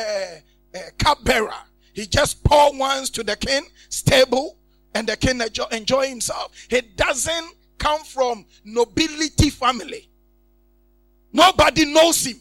uh, 0.74 0.78
cupbearer. 0.98 1.52
He 1.92 2.06
just 2.06 2.42
poured 2.44 2.78
wines 2.78 3.10
to 3.10 3.22
the 3.22 3.36
king 3.36 3.64
stable, 3.90 4.56
and 4.94 5.06
the 5.06 5.18
king 5.18 5.42
enjoy, 5.42 5.66
enjoy 5.70 6.08
himself. 6.08 6.56
He 6.70 6.80
doesn't 6.80 7.54
come 7.76 8.04
from 8.04 8.46
nobility 8.64 9.50
family. 9.50 10.08
Nobody 11.30 11.84
knows 11.84 12.24
him. 12.24 12.40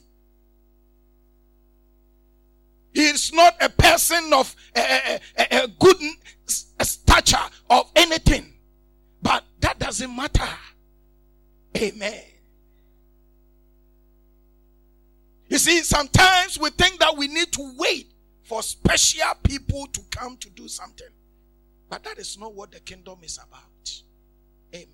He 2.93 3.01
is 3.01 3.31
not 3.34 3.55
a 3.62 3.69
person 3.69 4.31
of 4.34 4.55
a, 4.75 5.19
a, 5.38 5.63
a 5.63 5.67
good 5.67 5.98
stature 6.81 7.38
of 7.69 7.91
anything. 7.96 8.53
But 9.22 9.43
that 9.60 9.79
doesn't 9.79 10.15
matter. 10.15 10.48
Amen. 11.77 12.24
You 15.50 15.58
see, 15.58 15.81
sometimes 15.81 16.60
we 16.60 16.69
think 16.72 17.00
that 17.00 17.15
we 17.17 17.27
need 17.27 17.51
to 17.53 17.74
wait 17.77 18.12
for 18.43 18.62
special 18.63 19.34
people 19.43 19.88
to 19.88 20.01
come 20.12 20.38
to 20.38 20.50
do 20.51 20.67
something. 20.67 21.08
But 21.89 22.03
that 22.03 22.19
is 22.19 22.38
not 22.38 22.53
what 22.53 22.72
the 22.72 22.79
kingdom 22.79 23.19
is 23.24 23.38
about. 23.38 24.03
Amen. 24.74 24.88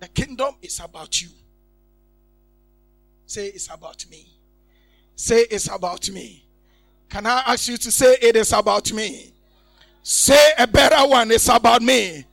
The 0.00 0.08
kingdom 0.08 0.54
is 0.62 0.80
about 0.80 1.20
you. 1.20 1.28
Say 3.26 3.48
it's 3.48 3.68
about 3.72 4.04
me. 4.10 4.28
Say, 5.16 5.46
it's 5.50 5.68
about 5.68 6.08
me. 6.10 6.44
Can 7.08 7.26
I 7.26 7.42
ask 7.46 7.68
you 7.68 7.76
to 7.76 7.90
say, 7.90 8.16
it 8.20 8.36
is 8.36 8.52
about 8.52 8.92
me? 8.92 9.32
Say 10.02 10.52
a 10.58 10.66
better 10.66 11.08
one, 11.08 11.30
it's 11.30 11.48
about 11.48 11.82
me. 11.82 12.24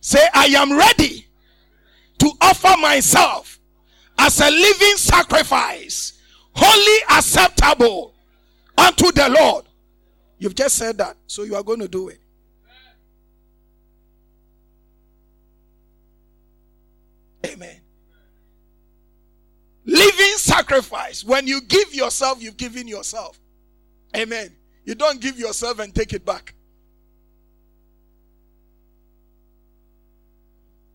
Say, 0.00 0.26
I 0.34 0.46
am 0.46 0.76
ready 0.76 1.26
to 2.18 2.32
offer 2.40 2.76
myself 2.80 3.58
as 4.18 4.40
a 4.40 4.50
living 4.50 4.96
sacrifice, 4.96 6.14
wholly 6.52 7.18
acceptable 7.18 8.14
unto 8.76 9.12
the 9.12 9.28
Lord. 9.28 9.64
You've 10.38 10.54
just 10.54 10.76
said 10.76 10.98
that, 10.98 11.16
so 11.26 11.44
you 11.44 11.54
are 11.54 11.62
going 11.62 11.80
to 11.80 11.88
do 11.88 12.08
it. 12.08 12.20
Amen. 17.46 17.80
Living 19.88 20.36
sacrifice. 20.36 21.24
When 21.24 21.46
you 21.46 21.62
give 21.62 21.94
yourself, 21.94 22.42
you've 22.42 22.58
given 22.58 22.86
yourself. 22.86 23.40
Amen. 24.14 24.54
You 24.84 24.94
don't 24.94 25.18
give 25.18 25.38
yourself 25.38 25.78
and 25.78 25.94
take 25.94 26.12
it 26.12 26.26
back. 26.26 26.54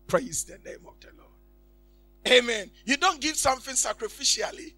Praise 0.06 0.44
the 0.44 0.58
name 0.64 0.86
of 0.86 1.00
the 1.00 1.08
Lord. 1.18 1.32
Amen. 2.28 2.70
You 2.84 2.96
don't 2.96 3.20
give 3.20 3.36
something 3.36 3.74
sacrificially 3.74 4.74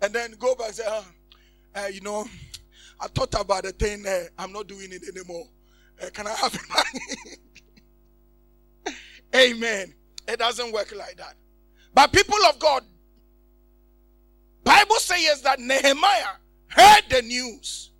and 0.00 0.14
then 0.14 0.34
go 0.38 0.54
back 0.54 0.68
and 0.68 0.76
say, 0.76 0.84
oh, 0.86 1.04
uh, 1.74 1.88
you 1.92 2.00
know, 2.00 2.24
I 3.00 3.08
thought 3.08 3.34
about 3.40 3.64
the 3.64 3.72
thing, 3.72 4.06
uh, 4.06 4.26
I'm 4.38 4.52
not 4.52 4.68
doing 4.68 4.92
it 4.92 5.02
anymore. 5.08 5.48
Uh, 6.00 6.10
can 6.10 6.28
I 6.28 6.34
have 6.34 6.54
it 8.86 8.94
Amen. 9.34 9.94
It 10.28 10.38
doesn't 10.38 10.72
work 10.72 10.94
like 10.96 11.16
that. 11.16 11.34
But 11.92 12.12
people 12.12 12.38
of 12.48 12.60
God, 12.60 12.84
Bible 14.64 14.96
says 14.96 15.42
that 15.42 15.58
Nehemiah 15.58 16.36
heard 16.68 17.02
the 17.10 17.22
news 17.22 17.90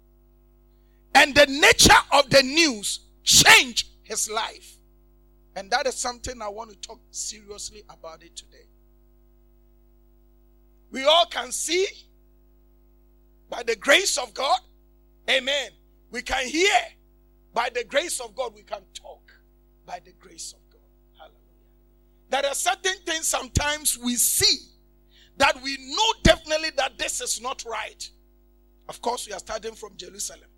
and 1.15 1.35
the 1.35 1.47
nature 1.47 1.93
of 2.13 2.31
the 2.31 2.43
news 2.43 3.01
changed 3.23 3.89
his 4.03 4.31
life. 4.31 4.79
And 5.55 5.71
that 5.71 5.87
is 5.87 5.95
something 5.95 6.41
I 6.41 6.49
want 6.49 6.71
to 6.71 6.77
talk 6.77 7.01
seriously 7.11 7.83
about 7.91 8.23
it 8.23 8.35
today. 8.37 8.67
We 10.91 11.05
all 11.05 11.27
can 11.27 11.53
see 11.53 11.87
by 13.51 13.63
the 13.63 13.77
grace 13.77 14.17
of 14.19 14.33
God. 14.33 14.59
Amen. 15.29 15.71
We 16.11 16.23
can 16.23 16.47
hear 16.47 16.81
by 17.53 17.69
the 17.75 17.85
grace 17.85 18.21
of 18.21 18.35
God. 18.35 18.55
We 18.55 18.63
can 18.63 18.83
talk 18.95 19.33
by 19.87 20.01
the 20.05 20.13
grace 20.19 20.55
of 20.55 20.61
God. 20.71 20.81
Hallelujah. 21.19 21.39
There 22.31 22.47
are 22.47 22.55
certain 22.55 22.99
things 23.05 23.29
sometimes 23.29 23.99
we 23.99 24.17
see 24.17 24.72
that 25.43 25.61
we 25.61 25.77
know 25.77 26.13
definitely 26.23 26.71
that 26.77 26.97
this 26.99 27.21
is 27.21 27.41
not 27.41 27.65
right. 27.69 28.09
Of 28.89 29.03
course, 29.03 29.27
we 29.27 29.33
are 29.33 29.41
starting 29.41 29.75
from 29.75 29.97
Jerusalem. 29.97 30.49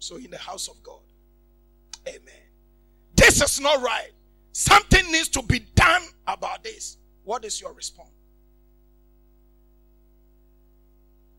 So, 0.00 0.16
in 0.16 0.30
the 0.30 0.38
house 0.38 0.66
of 0.66 0.82
God. 0.82 0.98
Amen. 2.08 2.42
This 3.14 3.40
is 3.40 3.60
not 3.60 3.80
right. 3.82 4.10
Something 4.50 5.12
needs 5.12 5.28
to 5.28 5.42
be 5.42 5.60
done 5.76 6.02
about 6.26 6.64
this. 6.64 6.96
What 7.22 7.44
is 7.44 7.60
your 7.60 7.72
response? 7.72 8.10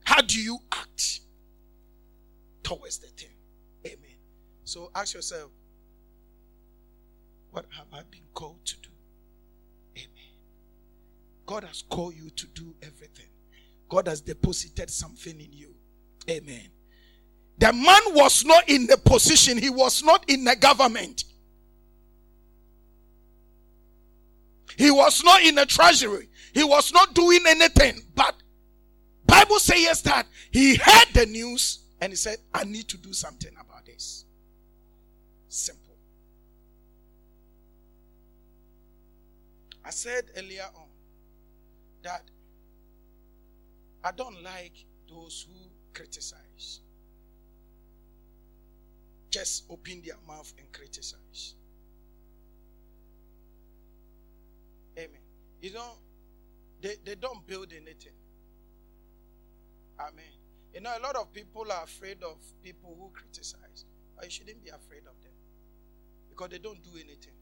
How 0.06 0.22
do 0.22 0.42
you 0.42 0.58
act 0.72 1.20
towards 2.64 3.00
the 3.00 3.08
thing? 3.08 3.36
Amen. 3.86 4.18
So 4.64 4.92
ask 4.96 5.14
yourself, 5.14 5.52
what 7.52 7.66
have 7.76 7.88
I 7.92 8.04
been 8.10 8.28
called 8.34 8.66
to 8.66 8.78
do? 8.78 8.90
God 11.46 11.64
has 11.64 11.84
called 11.90 12.16
you 12.16 12.30
to 12.30 12.48
do 12.48 12.76
everything. 12.82 13.28
God 13.90 14.08
has 14.08 14.22
deposited 14.22 14.90
something 14.90 15.40
in 15.40 15.54
you. 15.54 15.76
Amen. 16.30 16.70
The 17.58 17.72
man 17.72 18.02
was 18.14 18.44
not 18.44 18.68
in 18.68 18.88
the 18.88 18.98
position, 18.98 19.58
he 19.58 19.70
was 19.70 20.04
not 20.04 20.30
in 20.30 20.44
the 20.44 20.56
government. 20.56 21.24
He 24.78 24.92
was 24.92 25.24
not 25.24 25.42
in 25.42 25.56
the 25.56 25.66
treasury. 25.66 26.28
He 26.54 26.64
was 26.64 26.92
not 26.92 27.14
doing 27.14 27.40
anything. 27.48 28.02
But 28.14 28.36
Bible 29.26 29.60
says 29.60 30.02
that 30.02 30.28
he 30.52 30.76
heard 30.76 31.08
the 31.14 31.26
news 31.26 31.80
and 32.02 32.12
he 32.12 32.18
said, 32.18 32.40
I 32.54 32.66
need 32.66 32.90
to 32.90 32.98
do 32.98 33.14
something 33.14 33.52
about 33.54 33.86
this. 33.86 34.26
Simple. 35.48 35.96
I 39.86 39.92
said 39.92 40.26
earlier 40.36 40.66
on 40.76 40.88
that 42.06 42.22
I 44.04 44.12
don't 44.12 44.42
like 44.44 44.86
those 45.10 45.48
who 45.50 45.60
criticize. 45.94 46.82
Just 49.32 49.66
open 49.70 50.02
their 50.06 50.16
mouth 50.28 50.54
and 50.58 50.72
criticize. 50.72 51.56
Amen. 54.98 55.20
You 55.62 55.74
know, 55.74 55.94
they, 56.82 56.96
they 57.04 57.16
don't 57.16 57.46
build 57.48 57.74
anything. 57.74 58.14
Amen. 60.00 60.24
You 60.74 60.82
know, 60.82 60.92
a 60.96 61.02
lot 61.02 61.16
of 61.16 61.34
people 61.34 61.66
are 61.72 61.84
afraid 61.84 62.22
of 62.24 62.38
people 62.64 62.96
who 63.00 63.10
criticize. 63.14 63.86
But 64.16 64.26
you 64.26 64.32
shouldn't 64.32 64.64
be 64.64 64.70
afraid 64.70 65.02
of 65.08 65.22
them. 65.24 65.34
Because 66.30 66.50
they 66.50 66.60
don't 66.60 66.82
do 66.84 66.92
anything. 66.94 67.34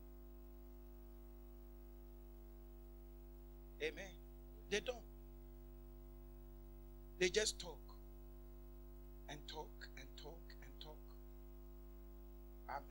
Amen. 3.81 4.22
They 4.73 4.79
don't. 4.79 4.97
They 7.19 7.29
just 7.29 7.59
talk. 7.59 7.77
And 9.29 9.37
talk 9.47 9.69
and 9.99 10.07
talk 10.17 10.41
and 10.63 10.71
talk. 10.81 10.97
Amen. 12.67 12.81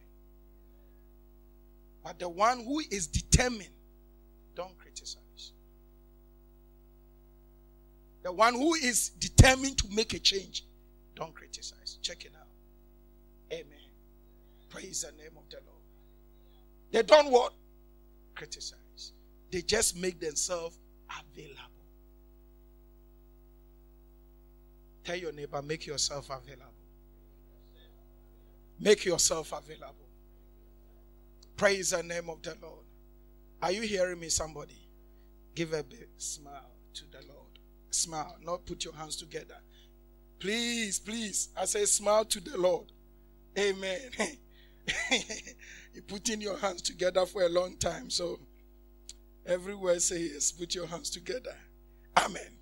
But 2.04 2.20
the 2.20 2.28
one 2.28 2.62
who 2.64 2.78
is 2.88 3.08
determined 3.08 3.74
don't 4.54 4.78
criticize. 4.78 5.50
The 8.22 8.30
one 8.30 8.54
who 8.54 8.74
is 8.74 9.08
determined 9.18 9.78
to 9.78 9.88
make 9.92 10.14
a 10.14 10.20
change, 10.20 10.64
don't 11.16 11.34
criticize. 11.34 11.98
Check 12.00 12.24
it 12.24 12.32
out. 12.38 12.46
Amen. 13.52 13.90
Praise 14.68 15.02
the 15.02 15.20
name 15.20 15.32
of 15.36 15.50
the 15.50 15.56
Lord. 15.66 15.82
They 16.92 17.02
don't 17.02 17.32
what? 17.32 17.52
Criticize. 18.36 19.14
They 19.50 19.62
just 19.62 19.96
make 19.96 20.20
themselves 20.20 20.78
available. 21.10 21.71
Tell 25.04 25.16
your 25.16 25.32
neighbor, 25.32 25.60
make 25.62 25.86
yourself 25.86 26.30
available. 26.30 26.72
Make 28.78 29.04
yourself 29.04 29.52
available. 29.52 30.08
Praise 31.56 31.90
the 31.90 32.02
name 32.02 32.28
of 32.28 32.42
the 32.42 32.56
Lord. 32.60 32.84
Are 33.62 33.70
you 33.70 33.82
hearing 33.82 34.18
me, 34.18 34.28
somebody? 34.28 34.76
Give 35.54 35.72
a 35.72 35.82
big 35.82 36.08
smile 36.16 36.72
to 36.94 37.04
the 37.10 37.18
Lord. 37.28 37.58
Smile, 37.90 38.36
not 38.42 38.64
put 38.66 38.84
your 38.84 38.94
hands 38.94 39.16
together. 39.16 39.56
Please, 40.40 40.98
please. 40.98 41.50
I 41.56 41.66
say 41.66 41.84
smile 41.84 42.24
to 42.24 42.40
the 42.40 42.58
Lord. 42.58 42.90
Amen. 43.56 44.00
you 45.94 46.02
put 46.02 46.28
in 46.30 46.40
your 46.40 46.56
hands 46.58 46.82
together 46.82 47.26
for 47.26 47.42
a 47.42 47.48
long 47.48 47.76
time. 47.76 48.10
So 48.10 48.40
everywhere 49.46 50.00
says 50.00 50.52
put 50.52 50.74
your 50.74 50.86
hands 50.86 51.10
together. 51.10 51.54
Amen. 52.16 52.58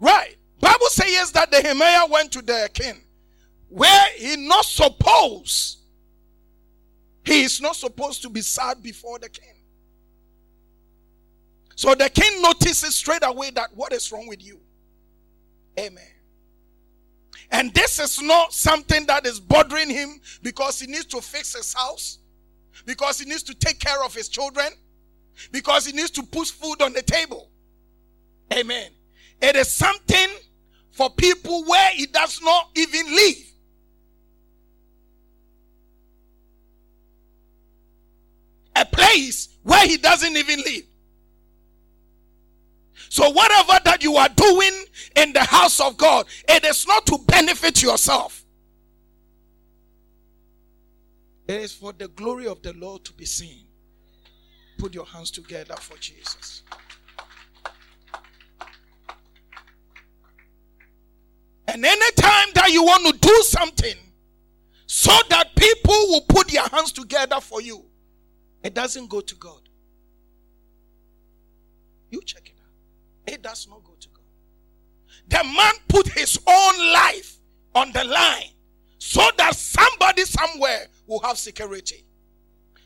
Right. 0.00 0.36
Bible 0.60 0.86
says 0.88 1.32
that 1.32 1.50
the 1.50 1.62
Nehemiah 1.62 2.06
went 2.10 2.32
to 2.32 2.42
the 2.42 2.68
king 2.72 3.02
where 3.68 4.04
he 4.16 4.36
not 4.36 4.64
supposed 4.64 5.78
he 7.28 7.42
is 7.42 7.60
not 7.60 7.76
supposed 7.76 8.22
to 8.22 8.30
be 8.30 8.40
sad 8.40 8.82
before 8.82 9.18
the 9.18 9.28
king. 9.28 9.54
So 11.76 11.94
the 11.94 12.08
king 12.08 12.40
notices 12.40 12.94
straight 12.94 13.22
away 13.22 13.50
that 13.50 13.68
what 13.74 13.92
is 13.92 14.10
wrong 14.10 14.26
with 14.26 14.42
you. 14.42 14.58
Amen. 15.78 16.02
And 17.50 17.72
this 17.74 17.98
is 17.98 18.22
not 18.22 18.54
something 18.54 19.04
that 19.06 19.26
is 19.26 19.40
bothering 19.40 19.90
him 19.90 20.20
because 20.42 20.80
he 20.80 20.86
needs 20.86 21.04
to 21.06 21.20
fix 21.20 21.54
his 21.54 21.74
house, 21.74 22.18
because 22.86 23.18
he 23.20 23.28
needs 23.28 23.42
to 23.42 23.54
take 23.54 23.78
care 23.78 24.02
of 24.02 24.14
his 24.14 24.30
children, 24.30 24.68
because 25.52 25.84
he 25.84 25.92
needs 25.92 26.10
to 26.12 26.22
put 26.22 26.48
food 26.48 26.80
on 26.80 26.94
the 26.94 27.02
table. 27.02 27.50
Amen. 28.54 28.90
It 29.42 29.54
is 29.54 29.70
something 29.70 30.28
for 30.98 31.08
people 31.10 31.62
where 31.66 31.90
he 31.92 32.06
does 32.06 32.42
not 32.42 32.70
even 32.74 33.06
live. 33.14 33.36
A 38.74 38.84
place 38.84 39.48
where 39.62 39.86
he 39.86 39.96
doesn't 39.96 40.36
even 40.36 40.58
live. 40.58 40.82
So, 43.10 43.30
whatever 43.30 43.78
that 43.84 44.02
you 44.02 44.16
are 44.16 44.28
doing 44.28 44.86
in 45.14 45.32
the 45.32 45.44
house 45.44 45.80
of 45.80 45.96
God, 45.96 46.26
it 46.48 46.64
is 46.64 46.84
not 46.88 47.06
to 47.06 47.18
benefit 47.28 47.80
yourself, 47.80 48.44
it 51.46 51.60
is 51.60 51.72
for 51.72 51.92
the 51.92 52.08
glory 52.08 52.48
of 52.48 52.60
the 52.62 52.72
Lord 52.72 53.04
to 53.04 53.12
be 53.12 53.24
seen. 53.24 53.66
Put 54.78 54.94
your 54.94 55.06
hands 55.06 55.30
together 55.30 55.76
for 55.76 55.96
Jesus. 55.98 56.64
And 61.68 61.84
anytime 61.84 62.48
that 62.54 62.70
you 62.72 62.82
want 62.82 63.06
to 63.06 63.12
do 63.28 63.42
something 63.42 63.94
so 64.86 65.12
that 65.28 65.54
people 65.54 65.94
will 66.08 66.22
put 66.22 66.48
their 66.48 66.66
hands 66.66 66.92
together 66.92 67.40
for 67.40 67.60
you, 67.60 67.84
it 68.64 68.72
doesn't 68.72 69.08
go 69.10 69.20
to 69.20 69.34
God. 69.34 69.68
You 72.10 72.22
check 72.22 72.46
it. 72.46 72.58
Out. 72.58 73.34
It 73.34 73.42
does 73.42 73.68
not 73.68 73.84
go 73.84 73.92
to 74.00 74.08
God. 74.08 74.24
The 75.28 75.44
man 75.44 75.74
put 75.88 76.08
his 76.08 76.40
own 76.46 76.92
life 76.92 77.36
on 77.74 77.92
the 77.92 78.04
line 78.04 78.50
so 78.96 79.28
that 79.36 79.54
somebody 79.54 80.24
somewhere 80.24 80.86
will 81.06 81.20
have 81.20 81.36
security. 81.36 82.02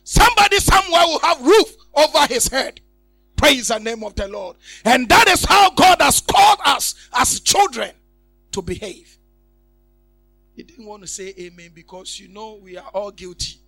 Somebody 0.03 0.59
somewhere 0.59 1.07
will 1.07 1.21
have 1.21 1.41
roof 1.41 1.77
over 1.95 2.27
his 2.27 2.49
head. 2.49 2.81
Praise 3.37 3.69
the 3.69 3.79
name 3.79 4.03
of 4.03 4.17
the 4.17 4.27
Lord. 4.27 4.57
And 4.85 5.09
that 5.09 5.29
is 5.29 5.45
how 5.45 5.71
God 5.71 6.03
has 6.03 6.21
called 6.21 6.59
us 6.65 6.97
as 7.15 7.39
children 7.39 7.93
to 8.53 8.63
behave. 8.63 9.19
He 10.55 10.63
didn't 10.63 10.87
want 10.87 11.03
to 11.03 11.09
say 11.09 11.35
amen 11.39 11.71
because 11.75 12.21
you 12.21 12.29
know 12.29 12.59
we 12.63 12.77
are 12.77 12.89
all 12.93 13.11
guilty. 13.11 13.59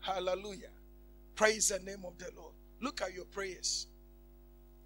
Hallelujah. 0.00 0.70
Praise 1.34 1.68
the 1.68 1.78
name 1.78 2.04
of 2.06 2.16
the 2.18 2.30
Lord. 2.36 2.52
Look 2.80 3.02
at 3.02 3.14
your 3.14 3.24
prayers. 3.26 3.86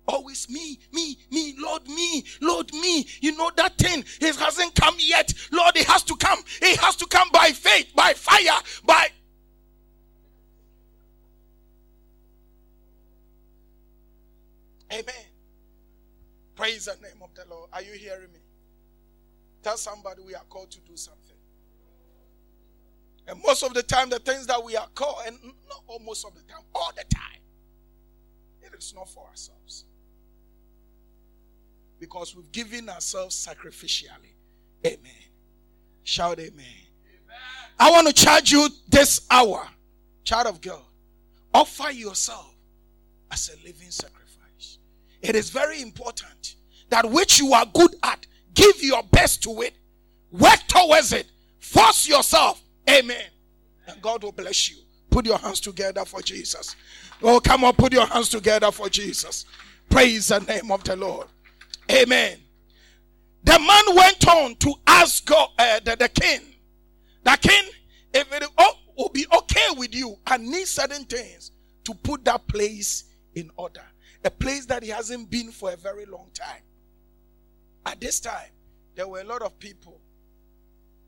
Always 0.06 0.48
me, 0.48 0.78
me, 0.92 1.18
me, 1.30 1.54
Lord, 1.58 1.86
me, 1.86 2.24
Lord, 2.40 2.72
me. 2.72 3.06
You 3.20 3.36
know 3.36 3.50
that 3.56 3.76
thing, 3.76 4.04
it 4.20 4.36
hasn't 4.36 4.74
come 4.74 4.94
yet. 4.98 5.34
Lord, 5.52 5.76
it 5.76 5.86
has 5.86 6.02
to 6.04 6.16
come. 6.16 6.38
It 6.62 6.80
has 6.80 6.96
to 6.96 7.06
come 7.06 7.28
by 7.30 7.48
faith, 7.48 7.92
by 7.94 8.14
fire, 8.14 8.58
by. 8.86 9.08
Amen. 14.90 15.14
Praise 16.56 16.86
the 16.86 16.96
name 17.02 17.22
of 17.22 17.34
the 17.34 17.44
Lord. 17.48 17.68
Are 17.72 17.82
you 17.98 18.08
hearing 18.08 18.32
me? 18.32 18.38
Tell 19.62 19.76
somebody 19.76 20.22
we 20.22 20.34
are 20.34 20.44
called 20.48 20.70
to 20.70 20.80
do 20.80 20.96
something. 20.96 21.36
And 23.26 23.40
most 23.44 23.62
of 23.62 23.74
the 23.74 23.82
time, 23.82 24.08
the 24.08 24.18
things 24.18 24.46
that 24.46 24.62
we 24.62 24.76
are 24.76 24.88
called, 24.94 25.16
and 25.26 25.36
not 25.68 25.82
almost 25.86 26.24
of 26.24 26.34
the 26.34 26.42
time, 26.50 26.62
all 26.74 26.92
the 26.96 27.04
time, 27.14 27.40
it 28.62 28.72
is 28.76 28.94
not 28.94 29.08
for 29.08 29.26
ourselves. 29.26 29.84
Because 32.00 32.34
we've 32.34 32.50
given 32.52 32.88
ourselves 32.88 33.36
sacrificially. 33.36 34.34
Amen. 34.86 35.12
Shout 36.04 36.38
amen. 36.38 36.64
amen. 36.64 37.36
I 37.78 37.90
want 37.90 38.06
to 38.06 38.12
charge 38.12 38.50
you 38.50 38.68
this 38.88 39.26
hour, 39.30 39.68
child 40.24 40.46
of 40.46 40.60
God. 40.60 40.80
Offer 41.52 41.90
yourself 41.90 42.54
as 43.30 43.50
a 43.50 43.66
living 43.66 43.90
sacrifice. 43.90 44.78
It 45.20 45.34
is 45.34 45.50
very 45.50 45.82
important 45.82 46.54
that 46.90 47.10
which 47.10 47.38
you 47.38 47.52
are 47.52 47.66
good 47.66 47.94
at, 48.02 48.26
give 48.54 48.82
your 48.82 49.02
best 49.04 49.42
to 49.44 49.62
it, 49.62 49.74
work 50.30 50.60
towards 50.68 51.12
it, 51.12 51.26
force 51.58 52.08
yourself. 52.08 52.62
Amen. 52.88 53.26
And 53.86 54.00
God 54.02 54.22
will 54.22 54.32
bless 54.32 54.70
you. 54.70 54.76
Put 55.10 55.26
your 55.26 55.38
hands 55.38 55.60
together 55.60 56.04
for 56.04 56.20
Jesus. 56.20 56.76
Oh, 57.22 57.40
come 57.40 57.64
on, 57.64 57.74
put 57.74 57.92
your 57.92 58.06
hands 58.06 58.28
together 58.28 58.70
for 58.70 58.88
Jesus. 58.88 59.44
Praise 59.90 60.28
the 60.28 60.40
name 60.40 60.70
of 60.70 60.84
the 60.84 60.96
Lord. 60.96 61.26
Amen. 61.90 62.38
The 63.44 63.58
man 63.58 63.96
went 63.96 64.28
on 64.28 64.54
to 64.56 64.74
ask 64.86 65.24
God, 65.24 65.48
uh, 65.58 65.80
the, 65.84 65.96
the 65.96 66.08
king, 66.08 66.40
the 67.22 67.38
king, 67.40 67.70
if 68.12 68.32
it 68.32 68.44
will 68.96 69.08
be 69.08 69.26
okay 69.32 69.66
with 69.76 69.94
you, 69.94 70.16
I 70.26 70.36
need 70.36 70.66
certain 70.66 71.04
things 71.04 71.52
to 71.84 71.94
put 71.94 72.24
that 72.26 72.46
place 72.46 73.04
in 73.34 73.50
order. 73.56 73.82
A 74.24 74.30
place 74.30 74.66
that 74.66 74.82
he 74.82 74.90
hasn't 74.90 75.30
been 75.30 75.50
for 75.50 75.72
a 75.72 75.76
very 75.76 76.04
long 76.04 76.28
time. 76.34 76.62
At 77.88 78.02
this 78.02 78.20
time, 78.20 78.50
there 78.96 79.08
were 79.08 79.20
a 79.20 79.24
lot 79.24 79.40
of 79.40 79.58
people 79.58 79.98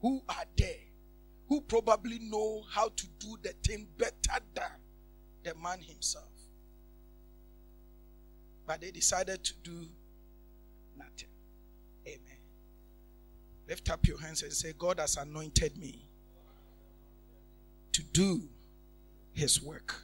who 0.01 0.23
are 0.31 0.45
there 0.57 0.81
who 1.47 1.61
probably 1.61 2.19
know 2.21 2.63
how 2.71 2.89
to 2.89 3.07
do 3.19 3.37
the 3.43 3.53
thing 3.63 3.87
better 3.99 4.41
than 4.55 4.65
the 5.45 5.55
man 5.57 5.81
himself. 5.81 6.25
But 8.67 8.81
they 8.81 8.93
decided 8.93 9.45
to 9.45 9.55
do 9.63 9.89
nothing. 10.97 11.29
Amen. 12.07 12.39
Lift 13.69 13.91
up 13.91 14.07
your 14.07 14.19
hands 14.19 14.43
and 14.43 14.53
say, 14.53 14.73
God 14.79 15.01
has 15.01 15.19
anointed 15.19 15.77
me 15.77 16.07
to 17.93 18.03
do 18.05 18.49
his 19.33 19.63
work 19.63 19.97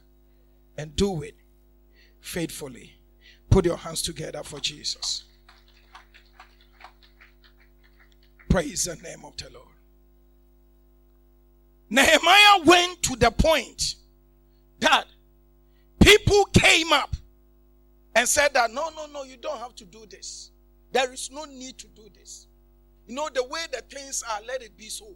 and 0.77 0.95
do 0.95 1.23
it 1.23 1.37
faithfully. 2.19 2.99
Put 3.49 3.65
your 3.65 3.77
hands 3.77 4.03
together 4.03 4.43
for 4.43 4.59
Jesus. 4.59 5.23
Praise 8.49 8.85
the 8.85 8.95
name 8.95 9.25
of 9.25 9.35
the 9.37 9.49
Lord. 9.53 9.67
Nehemiah 11.89 12.63
went 12.65 13.01
to 13.03 13.15
the 13.15 13.31
point 13.31 13.95
that 14.79 15.05
people 15.99 16.45
came 16.45 16.91
up 16.91 17.15
and 18.15 18.27
said 18.27 18.53
that 18.53 18.71
no, 18.71 18.89
no, 18.95 19.05
no, 19.07 19.23
you 19.23 19.37
don't 19.37 19.59
have 19.59 19.75
to 19.75 19.85
do 19.85 20.05
this. 20.09 20.51
There 20.91 21.11
is 21.13 21.29
no 21.31 21.45
need 21.45 21.77
to 21.79 21.87
do 21.87 22.09
this. 22.13 22.47
You 23.05 23.15
know, 23.15 23.29
the 23.33 23.43
way 23.43 23.65
the 23.71 23.81
things 23.81 24.23
are, 24.29 24.39
let 24.47 24.61
it 24.61 24.77
be 24.77 24.89
so. 24.89 25.07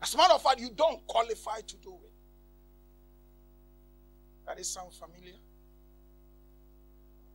As 0.00 0.14
a 0.14 0.16
matter 0.16 0.34
of 0.34 0.42
fact, 0.42 0.60
you 0.60 0.70
don't 0.70 1.04
qualify 1.06 1.60
to 1.60 1.76
do 1.76 1.90
it. 2.04 2.12
That 4.46 4.58
is 4.60 4.68
sound 4.68 4.92
familiar? 4.92 5.34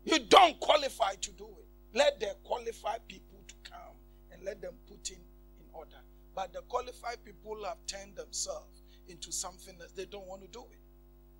You 0.05 0.19
don't 0.19 0.59
qualify 0.59 1.15
to 1.15 1.31
do 1.31 1.45
it. 1.45 1.62
Let 1.93 2.19
the 2.19 2.35
qualified 2.43 3.07
people 3.07 3.39
to 3.47 3.55
come 3.69 3.95
and 4.31 4.43
let 4.43 4.61
them 4.61 4.73
put 4.87 5.09
in 5.11 5.17
in 5.17 5.65
order. 5.73 5.97
But 6.35 6.53
the 6.53 6.61
qualified 6.61 7.23
people 7.23 7.63
have 7.65 7.77
turned 7.85 8.15
themselves 8.15 8.81
into 9.07 9.31
something 9.31 9.75
that 9.79 9.95
they 9.95 10.05
don't 10.05 10.25
want 10.25 10.41
to 10.41 10.47
do 10.47 10.63
it. 10.71 10.79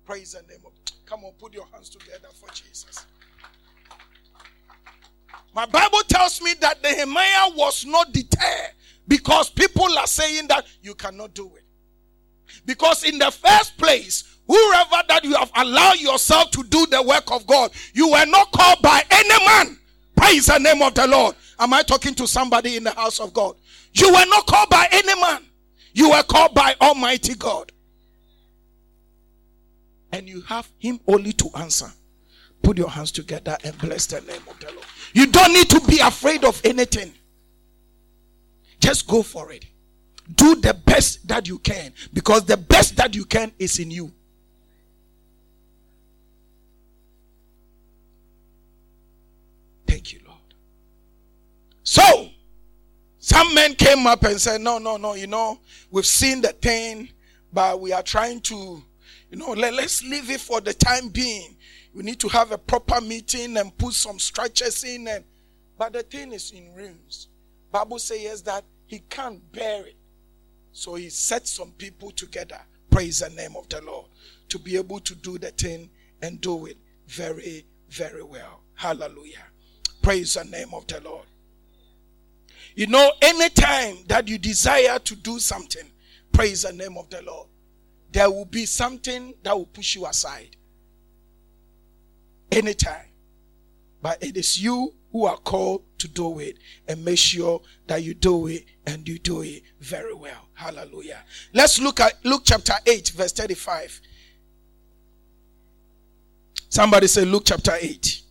Praise 0.04 0.32
the 0.32 0.42
name 0.42 0.62
of. 0.64 0.72
Come 1.06 1.24
on, 1.24 1.32
put 1.32 1.52
your 1.54 1.66
hands 1.72 1.88
together 1.88 2.28
for 2.32 2.48
Jesus. 2.50 3.06
My 5.54 5.66
Bible 5.66 6.00
tells 6.08 6.40
me 6.40 6.54
that 6.60 6.82
Nehemiah 6.82 7.50
was 7.56 7.84
not 7.84 8.12
deterred 8.12 8.72
because 9.06 9.50
people 9.50 9.98
are 9.98 10.06
saying 10.06 10.48
that 10.48 10.66
you 10.82 10.94
cannot 10.94 11.34
do 11.34 11.52
it. 11.56 11.64
Because 12.64 13.04
in 13.04 13.18
the 13.18 13.30
first 13.30 13.76
place, 13.76 14.38
whoever 14.46 15.02
that 15.08 15.20
you 15.24 15.34
have 15.34 15.50
allowed 15.56 16.00
yourself 16.00 16.50
to 16.52 16.62
do 16.64 16.86
the 16.86 17.02
work 17.02 17.30
of 17.30 17.46
God, 17.46 17.70
you 17.92 18.10
were 18.10 18.26
not 18.26 18.52
called 18.52 18.82
by 18.82 19.02
any 19.10 19.46
man. 19.46 19.78
Praise 20.16 20.46
the 20.46 20.58
name 20.58 20.82
of 20.82 20.94
the 20.94 21.06
Lord. 21.06 21.34
Am 21.58 21.72
I 21.72 21.82
talking 21.82 22.14
to 22.14 22.26
somebody 22.26 22.76
in 22.76 22.84
the 22.84 22.92
house 22.92 23.20
of 23.20 23.32
God? 23.32 23.56
You 23.92 24.08
were 24.08 24.26
not 24.26 24.46
called 24.46 24.70
by 24.70 24.88
any 24.90 25.20
man. 25.20 25.42
You 25.92 26.10
were 26.10 26.22
called 26.22 26.54
by 26.54 26.74
Almighty 26.80 27.34
God. 27.34 27.70
And 30.12 30.28
you 30.28 30.42
have 30.42 30.68
Him 30.78 31.00
only 31.06 31.32
to 31.34 31.50
answer. 31.56 31.90
Put 32.62 32.78
your 32.78 32.90
hands 32.90 33.12
together 33.12 33.56
and 33.64 33.76
bless 33.78 34.06
the 34.06 34.20
name 34.22 34.42
of 34.48 34.58
the 34.58 34.72
Lord. 34.72 34.86
You 35.12 35.26
don't 35.26 35.52
need 35.52 35.68
to 35.70 35.80
be 35.80 36.00
afraid 36.00 36.44
of 36.44 36.60
anything. 36.64 37.12
Just 38.80 39.06
go 39.06 39.22
for 39.22 39.52
it. 39.52 39.66
Do 40.34 40.56
the 40.56 40.74
best 40.74 41.26
that 41.28 41.46
you 41.46 41.58
can 41.58 41.92
because 42.12 42.44
the 42.44 42.56
best 42.56 42.96
that 42.96 43.14
you 43.14 43.24
can 43.24 43.52
is 43.58 43.78
in 43.78 43.90
you. 43.90 44.12
Thank 49.94 50.12
you, 50.12 50.18
Lord. 50.26 50.40
So, 51.84 52.28
some 53.20 53.54
men 53.54 53.76
came 53.76 54.08
up 54.08 54.24
and 54.24 54.40
said, 54.40 54.60
No, 54.60 54.78
no, 54.78 54.96
no, 54.96 55.14
you 55.14 55.28
know, 55.28 55.60
we've 55.88 56.04
seen 56.04 56.40
the 56.40 56.48
thing, 56.48 57.10
but 57.52 57.80
we 57.80 57.92
are 57.92 58.02
trying 58.02 58.40
to, 58.40 58.82
you 59.30 59.38
know, 59.38 59.52
let, 59.52 59.72
let's 59.72 60.02
leave 60.02 60.30
it 60.30 60.40
for 60.40 60.60
the 60.60 60.74
time 60.74 61.10
being. 61.10 61.56
We 61.94 62.02
need 62.02 62.18
to 62.18 62.28
have 62.30 62.50
a 62.50 62.58
proper 62.58 63.00
meeting 63.00 63.56
and 63.56 63.78
put 63.78 63.92
some 63.92 64.18
structures 64.18 64.82
in 64.82 65.06
and 65.06 65.22
but 65.78 65.92
the 65.92 66.02
thing 66.02 66.32
is 66.32 66.50
in 66.50 66.74
ruins. 66.74 67.28
Bible 67.70 68.00
says 68.00 68.42
that 68.42 68.64
he 68.86 68.98
can't 68.98 69.40
bear 69.52 69.86
it. 69.86 69.96
So 70.72 70.96
he 70.96 71.08
set 71.08 71.46
some 71.46 71.70
people 71.78 72.10
together, 72.10 72.58
praise 72.90 73.20
the 73.20 73.30
name 73.30 73.54
of 73.56 73.68
the 73.68 73.80
Lord, 73.80 74.06
to 74.48 74.58
be 74.58 74.76
able 74.76 74.98
to 74.98 75.14
do 75.14 75.38
the 75.38 75.52
thing 75.52 75.88
and 76.20 76.40
do 76.40 76.66
it 76.66 76.78
very, 77.06 77.64
very 77.90 78.24
well. 78.24 78.62
Hallelujah. 78.74 79.53
Praise 80.02 80.34
the 80.34 80.44
name 80.44 80.68
of 80.72 80.86
the 80.86 81.00
Lord. 81.00 81.26
You 82.74 82.88
know, 82.88 83.12
anytime 83.22 83.98
that 84.08 84.28
you 84.28 84.38
desire 84.38 84.98
to 84.98 85.16
do 85.16 85.38
something, 85.38 85.88
praise 86.32 86.62
the 86.62 86.72
name 86.72 86.98
of 86.98 87.08
the 87.08 87.22
Lord, 87.22 87.48
there 88.10 88.30
will 88.30 88.44
be 88.44 88.66
something 88.66 89.34
that 89.42 89.56
will 89.56 89.66
push 89.66 89.94
you 89.94 90.06
aside. 90.06 90.56
Anytime. 92.50 93.06
But 94.02 94.22
it 94.22 94.36
is 94.36 94.60
you 94.60 94.92
who 95.12 95.26
are 95.26 95.36
called 95.36 95.82
to 95.98 96.08
do 96.08 96.40
it 96.40 96.58
and 96.88 97.04
make 97.04 97.18
sure 97.18 97.62
that 97.86 98.02
you 98.02 98.14
do 98.14 98.48
it 98.48 98.64
and 98.86 99.08
you 99.08 99.18
do 99.18 99.42
it 99.42 99.62
very 99.80 100.12
well. 100.12 100.48
Hallelujah. 100.54 101.22
Let's 101.52 101.80
look 101.80 102.00
at 102.00 102.14
Luke 102.24 102.42
chapter 102.44 102.74
8, 102.84 103.10
verse 103.10 103.32
35. 103.32 104.00
Somebody 106.68 107.06
say 107.06 107.24
Luke 107.24 107.44
chapter 107.46 107.72
8. 107.80 108.22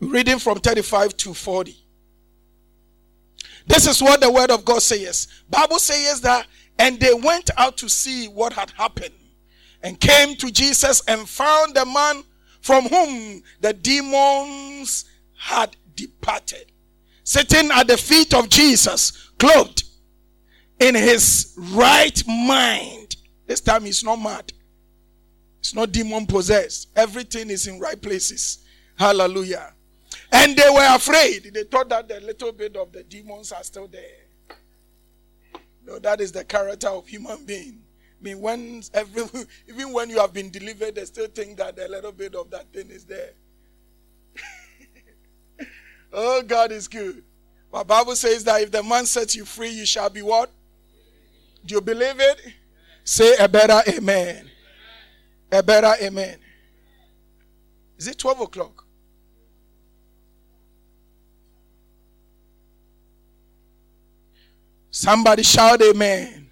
Reading 0.00 0.38
from 0.38 0.58
35 0.58 1.16
to 1.18 1.34
40. 1.34 1.76
This 3.66 3.86
is 3.86 4.02
what 4.02 4.20
the 4.20 4.30
word 4.30 4.50
of 4.50 4.64
God 4.64 4.82
says. 4.82 5.28
Bible 5.50 5.78
says 5.78 6.20
that 6.22 6.46
and 6.78 6.98
they 7.00 7.12
went 7.12 7.50
out 7.56 7.76
to 7.78 7.88
see 7.88 8.26
what 8.28 8.52
had 8.52 8.70
happened 8.70 9.14
and 9.82 9.98
came 10.00 10.36
to 10.36 10.50
Jesus 10.50 11.02
and 11.06 11.28
found 11.28 11.74
the 11.74 11.84
man 11.84 12.22
from 12.60 12.84
whom 12.84 13.42
the 13.60 13.72
demons 13.72 15.04
had 15.36 15.76
departed. 15.94 16.72
sitting 17.24 17.70
at 17.72 17.86
the 17.86 17.96
feet 17.96 18.32
of 18.32 18.48
Jesus, 18.48 19.30
clothed 19.38 19.84
in 20.80 20.94
his 20.94 21.54
right 21.58 22.22
mind. 22.26 23.16
This 23.46 23.60
time 23.60 23.84
he's 23.84 24.02
not 24.02 24.16
mad. 24.16 24.50
It's 25.60 25.74
not 25.74 25.92
demon 25.92 26.24
possessed. 26.26 26.88
Everything 26.96 27.50
is 27.50 27.66
in 27.66 27.78
right 27.80 28.00
places. 28.00 28.64
Hallelujah. 28.96 29.74
And 30.30 30.56
they 30.56 30.68
were 30.70 30.94
afraid. 30.94 31.50
They 31.54 31.64
thought 31.64 31.88
that 31.88 32.08
the 32.08 32.20
little 32.20 32.52
bit 32.52 32.76
of 32.76 32.92
the 32.92 33.02
demons 33.02 33.52
are 33.52 33.62
still 33.62 33.88
there. 33.88 34.26
No, 35.86 35.98
that 36.00 36.20
is 36.20 36.32
the 36.32 36.44
character 36.44 36.88
of 36.88 37.06
human 37.06 37.44
being. 37.46 37.80
I 38.20 38.24
mean, 38.24 38.40
when 38.40 38.82
every, 38.92 39.22
even 39.68 39.92
when 39.92 40.10
you 40.10 40.18
have 40.18 40.32
been 40.32 40.50
delivered, 40.50 40.96
they 40.96 41.04
still 41.06 41.28
think 41.28 41.56
that 41.58 41.78
a 41.78 41.88
little 41.88 42.12
bit 42.12 42.34
of 42.34 42.50
that 42.50 42.70
thing 42.72 42.90
is 42.90 43.04
there. 43.04 43.32
oh, 46.12 46.42
God 46.42 46.72
is 46.72 46.88
good. 46.88 47.22
My 47.72 47.82
Bible 47.82 48.16
says 48.16 48.44
that 48.44 48.62
if 48.62 48.70
the 48.70 48.82
man 48.82 49.06
sets 49.06 49.34
you 49.34 49.44
free, 49.44 49.70
you 49.70 49.86
shall 49.86 50.10
be 50.10 50.22
what? 50.22 50.50
Do 51.64 51.74
you 51.74 51.80
believe 51.80 52.18
it? 52.18 52.40
Say 53.04 53.36
a 53.38 53.48
better 53.48 53.80
amen. 53.90 54.50
A 55.50 55.62
better 55.62 55.94
amen. 56.02 56.38
Is 57.96 58.08
it 58.08 58.18
12 58.18 58.40
o'clock? 58.40 58.84
Somebody 64.98 65.44
shout 65.44 65.80
amen. 65.80 66.50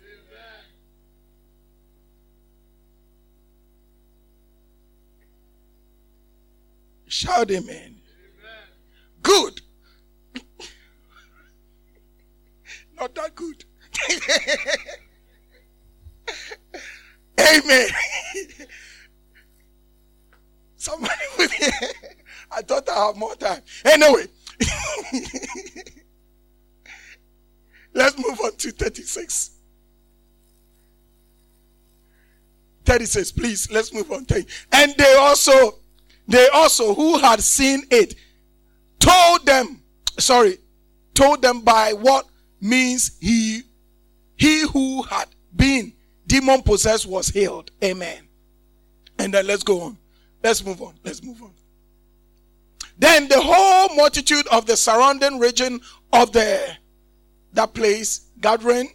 Shout 7.09 7.51
amen. 7.51 7.67
amen. 7.69 7.97
Good. 9.21 9.63
Not 12.97 13.17
that 13.17 13.35
good. 13.35 13.65
amen. 17.41 17.89
Somebody 20.77 21.15
with 21.37 21.51
me. 21.51 21.67
I 22.53 22.63
thought 22.63 22.89
I 22.89 23.07
have 23.07 23.17
more 23.17 23.35
time. 23.35 23.63
Anyway. 23.85 24.27
Let's 27.97 28.19
move 28.19 28.39
on 28.45 28.55
to 28.57 28.71
36. 28.73 29.53
36, 32.85 33.33
please. 33.33 33.71
Let's 33.71 33.93
move 33.93 34.13
on. 34.13 34.27
And 34.71 34.95
they 34.99 35.15
also, 35.15 35.79
they 36.29 36.47
also, 36.49 36.95
who 36.95 37.17
had 37.17 37.41
seen 37.41 37.85
it, 37.91 38.15
told 38.99 39.47
them, 39.47 39.81
sorry, 40.19 40.59
told 41.15 41.41
them 41.41 41.63
by 41.63 41.95
what 41.95 42.27
means 42.61 43.17
he, 43.19 43.63
he 44.37 44.69
who 44.69 45.03
had 45.05 45.29
been 45.57 45.95
demon 46.27 46.61
possessed 46.61 47.07
was 47.07 47.31
healed. 47.31 47.71
Amen. 47.83 48.29
And 49.19 49.33
then 49.33 49.47
let's 49.47 49.63
go 49.63 49.81
on. 49.81 49.97
Let's 50.45 50.63
move 50.63 50.83
on. 50.83 50.93
Let's 51.03 51.23
move 51.23 51.43
on. 51.43 51.53
Then 52.99 53.27
the 53.29 53.41
whole 53.41 53.97
multitude 53.97 54.47
of 54.49 54.67
the 54.67 54.77
surrounding 54.77 55.39
region 55.39 55.81
of 56.13 56.33
the 56.33 56.77
that 57.57 57.73
place 57.73 58.27
gathering 58.41 58.91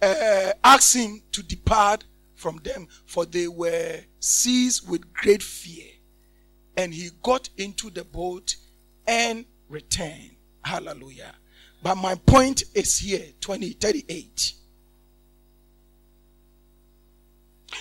uh, 0.00 0.52
asked 0.62 0.94
him 0.94 1.20
to 1.32 1.42
depart 1.42 2.04
from 2.36 2.58
them, 2.62 2.86
for 3.06 3.26
they 3.26 3.48
were 3.48 3.98
seized 4.20 4.88
with 4.88 5.12
great 5.12 5.42
fear. 5.42 5.86
And 6.76 6.94
he 6.94 7.10
got 7.24 7.50
into 7.56 7.90
the 7.90 8.04
boat 8.04 8.54
and 9.06 9.44
returned. 9.68 10.36
Hallelujah. 10.64 11.34
But 11.82 11.96
my 11.96 12.14
point 12.14 12.62
is 12.74 12.98
here 12.98 13.26
20, 13.40 13.70
38. 13.70 14.52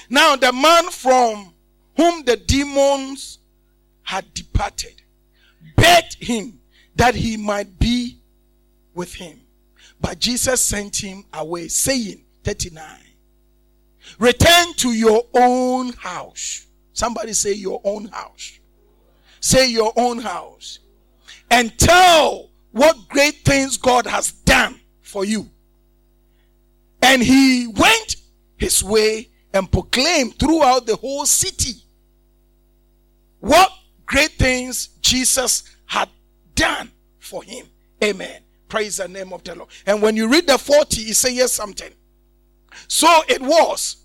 Now, 0.09 0.35
the 0.35 0.51
man 0.51 0.89
from 0.89 1.53
whom 1.95 2.23
the 2.23 2.37
demons 2.37 3.37
had 4.01 4.33
departed 4.33 5.03
begged 5.75 6.15
him 6.15 6.59
that 6.95 7.13
he 7.13 7.37
might 7.37 7.77
be 7.77 8.17
with 8.95 9.13
him. 9.13 9.41
But 9.99 10.19
Jesus 10.19 10.61
sent 10.61 10.97
him 10.97 11.25
away, 11.33 11.67
saying, 11.67 12.23
39, 12.43 12.83
Return 14.19 14.73
to 14.77 14.93
your 14.93 15.23
own 15.33 15.93
house. 15.93 16.67
Somebody 16.93 17.33
say, 17.33 17.53
Your 17.53 17.81
own 17.83 18.05
house. 18.05 18.59
Say, 19.39 19.69
Your 19.69 19.93
own 19.95 20.19
house. 20.19 20.79
And 21.49 21.77
tell 21.77 22.49
what 22.71 23.07
great 23.09 23.45
things 23.45 23.77
God 23.77 24.05
has 24.05 24.31
done 24.31 24.79
for 25.01 25.25
you. 25.25 25.49
And 27.01 27.21
he 27.21 27.67
went 27.67 28.15
his 28.57 28.83
way 28.83 29.29
and 29.53 29.71
proclaimed 29.71 30.37
throughout 30.37 30.85
the 30.85 30.95
whole 30.95 31.25
city 31.25 31.83
what 33.39 33.71
great 34.05 34.31
things 34.31 34.89
Jesus 35.01 35.63
had 35.85 36.09
done 36.55 36.91
for 37.19 37.43
him. 37.43 37.67
Amen. 38.03 38.41
Praise 38.67 38.97
the 38.97 39.07
name 39.07 39.33
of 39.33 39.43
the 39.43 39.55
Lord. 39.55 39.69
And 39.85 40.01
when 40.01 40.15
you 40.17 40.29
read 40.29 40.47
the 40.47 40.57
40, 40.57 41.03
he 41.03 41.13
says 41.13 41.33
yes 41.33 41.53
something. 41.53 41.91
So 42.87 43.07
it 43.27 43.41
was 43.41 43.97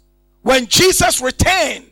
when 0.43 0.67
Jesus 0.67 1.21
returned 1.21 1.91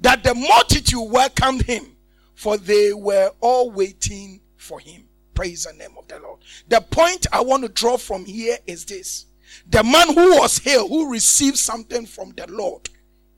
that 0.00 0.22
the 0.22 0.34
multitude 0.34 1.10
welcomed 1.10 1.62
him, 1.62 1.96
for 2.34 2.56
they 2.56 2.92
were 2.92 3.32
all 3.40 3.70
waiting 3.70 4.40
for 4.56 4.80
him. 4.80 5.04
Praise 5.34 5.64
the 5.64 5.72
name 5.74 5.94
of 5.98 6.08
the 6.08 6.18
Lord. 6.18 6.40
The 6.68 6.80
point 6.80 7.26
I 7.32 7.40
want 7.40 7.62
to 7.62 7.68
draw 7.68 7.96
from 7.96 8.24
here 8.24 8.56
is 8.66 8.84
this 8.84 9.26
the 9.68 9.82
man 9.84 10.14
who 10.14 10.38
was 10.38 10.58
here, 10.58 10.80
who 10.80 11.10
received 11.10 11.58
something 11.58 12.06
from 12.06 12.32
the 12.36 12.46
Lord, 12.48 12.88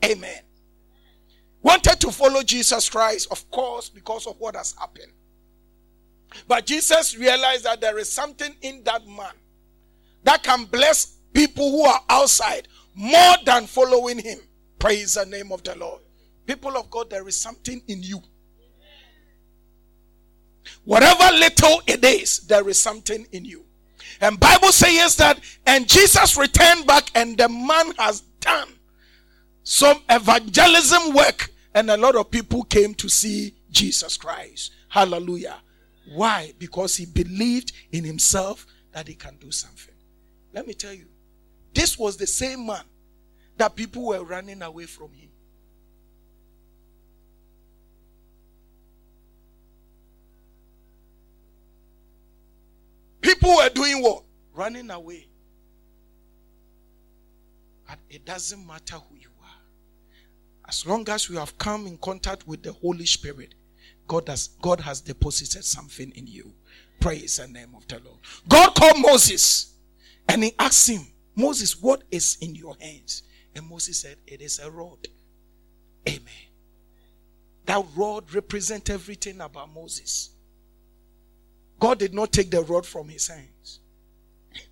amen, 0.05 0.41
wanted 1.63 2.01
to 2.01 2.11
follow 2.11 2.43
Jesus 2.43 2.89
Christ, 2.89 3.29
of 3.31 3.51
course, 3.51 3.89
because 3.89 4.27
of 4.27 4.39
what 4.39 4.57
has 4.57 4.75
happened. 4.79 5.13
But 6.47 6.67
Jesus 6.67 7.17
realized 7.17 7.65
that 7.65 7.81
there 7.81 7.99
is 7.99 8.11
something 8.11 8.55
in 8.63 8.83
that 8.85 9.07
man 9.07 9.33
that 10.25 10.43
can 10.43 10.65
bless 10.65 11.17
people 11.33 11.71
who 11.71 11.85
are 11.85 12.03
outside 12.09 12.69
more 12.95 13.35
than 13.45 13.67
following 13.67 14.19
him. 14.19 14.39
Praise 14.79 15.15
the 15.15 15.27
name 15.27 15.53
of 15.53 15.63
the 15.63 15.77
Lord. 15.77 16.03
People 16.47 16.77
of 16.77 16.91
God, 16.91 17.11
there 17.11 17.27
is 17.29 17.39
something 17.39 17.83
in 17.89 18.03
you. 18.03 18.23
Whatever 20.85 21.37
little 21.37 21.83
it 21.87 22.05
is, 22.05 22.41
there 22.41 22.69
is 22.69 22.79
something 22.79 23.27
in 23.33 23.45
you. 23.45 23.65
And 24.21 24.41
Bible 24.41 24.73
says 24.73 25.17
that, 25.17 25.41
and 25.67 25.89
Jesus 25.89 26.37
returned 26.37 26.87
back, 26.87 27.11
and 27.15 27.37
the 27.37 27.49
man 27.49 27.93
has 27.99 28.23
done 28.41 28.69
some 29.63 30.03
evangelism 30.09 31.15
work, 31.15 31.51
and 31.75 31.91
a 31.91 31.97
lot 31.97 32.17
of 32.17 32.31
people 32.31 32.65
came 32.65 32.95
to 32.95 33.09
see 33.09 33.55
Jesus 33.71 34.17
Christ. 34.17 34.73
Hallelujah. 34.89 35.57
Why? 36.15 36.53
Because 36.59 36.97
he 36.97 37.07
believed 37.07 37.73
in 37.93 38.05
himself 38.05 38.67
that 38.93 39.09
he 39.09 39.15
can 39.15 39.37
do 39.37 39.51
something. 39.51 39.95
Let 40.53 40.67
me 40.67 40.75
tell 40.75 40.93
you, 40.93 41.07
this 41.75 41.99
was 41.99 42.17
the 42.17 42.27
same 42.27 42.67
man 42.67 42.85
that 43.59 43.77
people 43.77 44.07
were 44.07 44.25
running 44.25 44.63
away 44.63 44.87
from 44.87 45.13
him. 45.13 45.29
People 53.21 53.57
were 53.57 53.69
doing 53.69 54.03
what? 54.03 54.23
Running 54.55 54.91
away. 54.91 55.27
But 57.87 57.99
it 58.09 58.25
doesn't 58.25 58.67
matter 58.67 58.97
who 58.97 59.17
you 59.17 59.29
are. 59.43 60.69
As 60.69 60.87
long 60.87 61.09
as 61.09 61.29
you 61.29 61.37
have 61.37 61.57
come 61.59 61.87
in 61.87 61.99
contact 61.99 62.47
with 62.47 62.63
the 62.63 62.73
Holy 62.73 63.07
Spirit, 63.07 63.55
God 64.09 64.29
has, 64.29 64.49
God 64.61 64.81
has 64.81 65.01
deposited 65.01 65.65
something 65.65 66.11
in 66.17 66.27
you. 66.27 66.53
Praise 66.99 67.37
the 67.37 67.47
name 67.47 67.75
of 67.77 67.87
the 67.87 68.01
Lord. 68.05 68.19
God 68.49 68.75
called 68.75 69.01
Moses 69.01 69.75
and 70.29 70.43
he 70.43 70.53
asked 70.59 70.89
him, 70.89 71.07
Moses, 71.37 71.81
what 71.81 72.03
is 72.11 72.37
in 72.41 72.55
your 72.55 72.77
hands? 72.81 73.23
And 73.55 73.69
Moses 73.69 74.01
said, 74.01 74.17
It 74.27 74.41
is 74.41 74.59
a 74.59 74.71
rod. 74.71 75.07
Amen. 76.09 76.23
That 77.67 77.85
rod 77.95 78.33
represents 78.35 78.91
everything 78.91 79.41
about 79.41 79.73
Moses. 79.73 80.31
God 81.79 81.99
did 81.99 82.15
not 82.15 82.33
take 82.33 82.51
the 82.51 82.63
rod 82.63 82.85
from 82.87 83.09
his 83.09 83.29
hands. 83.29 83.81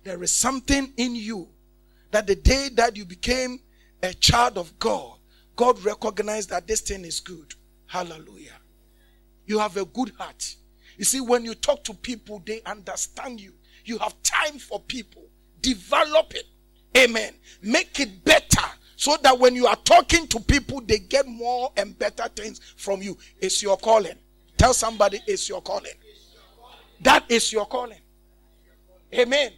There 0.03 0.21
is 0.23 0.31
something 0.31 0.91
in 0.97 1.15
you 1.15 1.47
that 2.11 2.27
the 2.27 2.35
day 2.35 2.69
that 2.73 2.97
you 2.97 3.05
became 3.05 3.61
a 4.03 4.13
child 4.13 4.57
of 4.57 4.77
God, 4.79 5.17
God 5.55 5.79
recognized 5.83 6.49
that 6.49 6.67
this 6.67 6.81
thing 6.81 7.05
is 7.05 7.19
good. 7.19 7.53
Hallelujah. 7.85 8.59
You 9.47 9.57
have 9.59 9.75
a 9.77 9.85
good 9.85 10.11
heart. 10.19 10.55
You 10.97 11.05
see, 11.05 11.21
when 11.21 11.43
you 11.43 11.55
talk 11.55 11.83
to 11.85 11.93
people, 11.93 12.43
they 12.45 12.61
understand 12.65 13.41
you. 13.41 13.53
You 13.85 13.97
have 13.99 14.21
time 14.21 14.59
for 14.59 14.79
people. 14.81 15.23
Develop 15.61 16.35
it. 16.35 16.45
Amen. 16.95 17.33
Make 17.61 17.99
it 17.99 18.23
better 18.23 18.65
so 18.97 19.15
that 19.23 19.39
when 19.39 19.55
you 19.55 19.67
are 19.67 19.75
talking 19.77 20.27
to 20.27 20.39
people, 20.41 20.81
they 20.81 20.97
get 20.99 21.27
more 21.27 21.71
and 21.77 21.97
better 21.97 22.27
things 22.29 22.59
from 22.75 23.01
you. 23.01 23.17
It's 23.39 23.63
your 23.63 23.77
calling. 23.77 24.15
Tell 24.57 24.73
somebody 24.73 25.21
it's 25.27 25.47
your 25.47 25.61
calling. 25.61 25.93
That 27.01 27.25
is 27.29 27.53
your 27.53 27.65
calling. 27.65 27.99
Amen. 29.13 29.51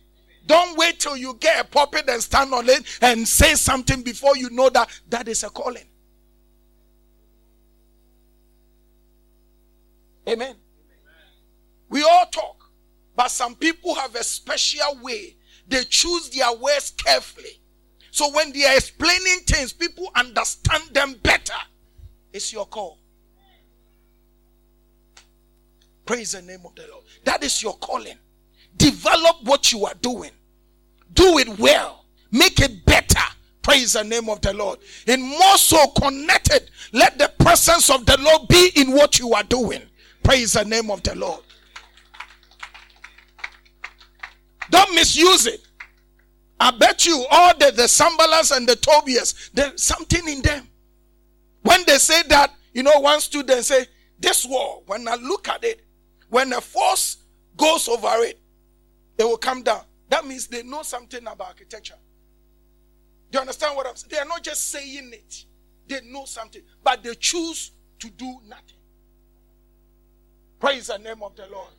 Don't 0.45 0.77
wait 0.77 0.99
till 0.99 1.15
you 1.15 1.35
get 1.39 1.61
a 1.61 1.63
pulpit 1.63 2.09
and 2.09 2.21
stand 2.21 2.53
on 2.53 2.67
it 2.67 2.83
and 3.01 3.27
say 3.27 3.55
something 3.55 4.01
before 4.01 4.35
you 4.35 4.49
know 4.49 4.69
that 4.69 4.89
that 5.09 5.27
is 5.27 5.43
a 5.43 5.49
calling. 5.49 5.85
Amen. 10.29 10.55
We 11.89 12.03
all 12.03 12.25
talk, 12.27 12.71
but 13.15 13.31
some 13.31 13.55
people 13.55 13.95
have 13.95 14.13
a 14.15 14.23
special 14.23 14.99
way. 15.01 15.35
They 15.67 15.83
choose 15.83 16.29
their 16.29 16.53
words 16.53 16.91
carefully. 16.91 17.59
So 18.11 18.31
when 18.33 18.51
they 18.51 18.65
are 18.65 18.75
explaining 18.75 19.39
things, 19.47 19.73
people 19.73 20.09
understand 20.15 20.83
them 20.93 21.15
better. 21.23 21.53
It's 22.31 22.53
your 22.53 22.67
call. 22.67 22.99
Praise 26.05 26.33
the 26.33 26.41
name 26.41 26.61
of 26.65 26.75
the 26.75 26.87
Lord. 26.91 27.05
That 27.23 27.43
is 27.43 27.61
your 27.61 27.77
calling. 27.77 28.17
Develop 28.77 29.43
what 29.43 29.71
you 29.71 29.85
are 29.85 29.93
doing. 30.01 30.31
Do 31.13 31.37
it 31.39 31.59
well. 31.59 32.05
Make 32.31 32.59
it 32.59 32.85
better. 32.85 33.19
Praise 33.61 33.93
the 33.93 34.03
name 34.03 34.29
of 34.29 34.41
the 34.41 34.53
Lord. 34.53 34.79
And 35.07 35.21
more 35.21 35.57
so 35.57 35.87
connected. 35.87 36.69
Let 36.93 37.17
the 37.17 37.31
presence 37.39 37.89
of 37.89 38.05
the 38.05 38.17
Lord 38.19 38.47
be 38.47 38.71
in 38.75 38.91
what 38.91 39.19
you 39.19 39.33
are 39.33 39.43
doing. 39.43 39.81
Praise 40.29 40.53
the 40.53 40.63
name 40.63 40.91
of 40.91 41.01
the 41.01 41.15
Lord. 41.15 41.41
Don't 44.69 44.93
misuse 44.93 45.47
it. 45.47 45.59
I 46.59 46.69
bet 46.69 47.07
you 47.07 47.25
all 47.31 47.57
the, 47.57 47.71
the 47.71 47.87
Sanballats 47.87 48.55
and 48.55 48.69
the 48.69 48.75
Tobias, 48.75 49.49
there's 49.55 49.81
something 49.81 50.27
in 50.27 50.43
them. 50.43 50.67
When 51.63 51.83
they 51.87 51.97
say 51.97 52.21
that, 52.27 52.53
you 52.75 52.83
know, 52.83 52.99
one 52.99 53.19
student 53.21 53.65
say, 53.65 53.87
this 54.19 54.45
wall, 54.45 54.83
when 54.85 55.07
I 55.07 55.15
look 55.15 55.47
at 55.47 55.63
it, 55.63 55.83
when 56.29 56.53
a 56.53 56.61
force 56.61 57.23
goes 57.57 57.87
over 57.87 58.13
it, 58.19 58.39
it 59.17 59.23
will 59.23 59.35
come 59.35 59.63
down. 59.63 59.81
That 60.09 60.27
means 60.27 60.45
they 60.45 60.61
know 60.61 60.83
something 60.83 61.21
about 61.21 61.41
architecture. 61.47 61.97
Do 63.31 63.37
you 63.37 63.41
understand 63.41 63.75
what 63.75 63.87
I'm 63.87 63.95
saying? 63.95 64.11
They 64.11 64.19
are 64.19 64.25
not 64.25 64.43
just 64.43 64.69
saying 64.69 65.09
it, 65.11 65.45
they 65.87 66.01
know 66.05 66.25
something, 66.25 66.61
but 66.83 67.01
they 67.01 67.15
choose 67.15 67.71
to 67.97 68.11
do 68.11 68.41
nothing. 68.47 68.78
Praise 70.59 70.87
the 70.87 70.97
name 70.97 71.23
of 71.23 71.35
the 71.35 71.47
Lord. 71.51 71.69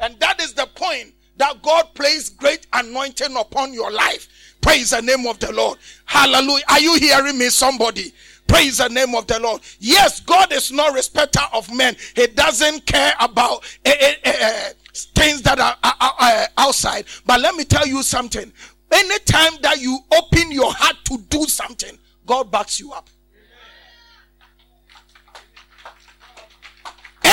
And 0.00 0.18
that 0.20 0.40
is 0.40 0.54
the 0.54 0.66
point 0.74 1.14
that 1.36 1.62
God 1.62 1.94
placed 1.94 2.36
great 2.36 2.66
anointing 2.72 3.36
upon 3.36 3.72
your 3.72 3.90
life. 3.90 4.28
Praise 4.60 4.90
the 4.90 5.02
name 5.02 5.26
of 5.26 5.38
the 5.38 5.52
Lord. 5.52 5.78
Hallelujah. 6.04 6.64
Are 6.68 6.80
you 6.80 6.94
hearing 6.98 7.38
me, 7.38 7.48
somebody? 7.48 8.12
Praise 8.46 8.78
the 8.78 8.88
name 8.88 9.14
of 9.14 9.26
the 9.26 9.38
Lord. 9.40 9.62
Yes, 9.78 10.20
God 10.20 10.52
is 10.52 10.70
no 10.72 10.92
respecter 10.92 11.40
of 11.52 11.72
men. 11.74 11.96
He 12.14 12.26
doesn't 12.26 12.86
care 12.86 13.14
about 13.18 13.64
uh, 13.86 13.90
uh, 13.90 14.30
uh, 14.30 14.68
things 15.14 15.42
that 15.42 15.58
are 15.58 16.48
outside. 16.58 17.06
But 17.26 17.40
let 17.40 17.54
me 17.54 17.64
tell 17.64 17.86
you 17.86 18.02
something. 18.02 18.52
Anytime 18.90 19.52
that 19.62 19.80
you 19.80 19.98
open 20.14 20.52
your 20.52 20.72
heart 20.72 20.96
to 21.06 21.18
do 21.30 21.44
something, 21.44 21.98
God 22.26 22.50
backs 22.50 22.78
you 22.78 22.92
up. 22.92 23.08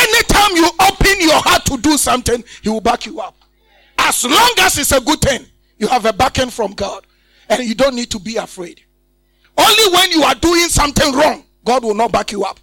Anytime 0.10 0.56
you 0.56 0.69
open 0.82 1.22
your 1.22 1.41
heart 1.41 1.65
to 1.65 1.78
do 1.78 1.98
something, 1.98 2.43
He 2.62 2.69
will 2.69 2.82
back 2.82 3.06
you 3.06 3.19
up. 3.19 3.36
As 3.98 4.24
long 4.24 4.54
as 4.60 4.78
it's 4.78 4.91
a 4.91 5.02
good 5.02 5.22
thing, 5.22 5.45
you 5.78 5.88
have 5.88 6.06
a 6.06 6.13
backing 6.13 6.50
from 6.50 6.74
God. 6.74 7.06
And 7.50 7.63
you 7.63 7.76
don't 7.76 7.95
need 7.95 8.12
to 8.12 8.19
be 8.19 8.38
afraid. 8.38 8.82
Only 9.58 9.93
when 9.93 10.12
you 10.12 10.24
are 10.24 10.36
doing 10.36 10.67
something 10.69 11.13
wrong, 11.13 11.43
God 11.65 11.84
will 11.84 11.95
not 11.95 12.12
back 12.12 12.32
you 12.32 12.43
up. 12.43 12.60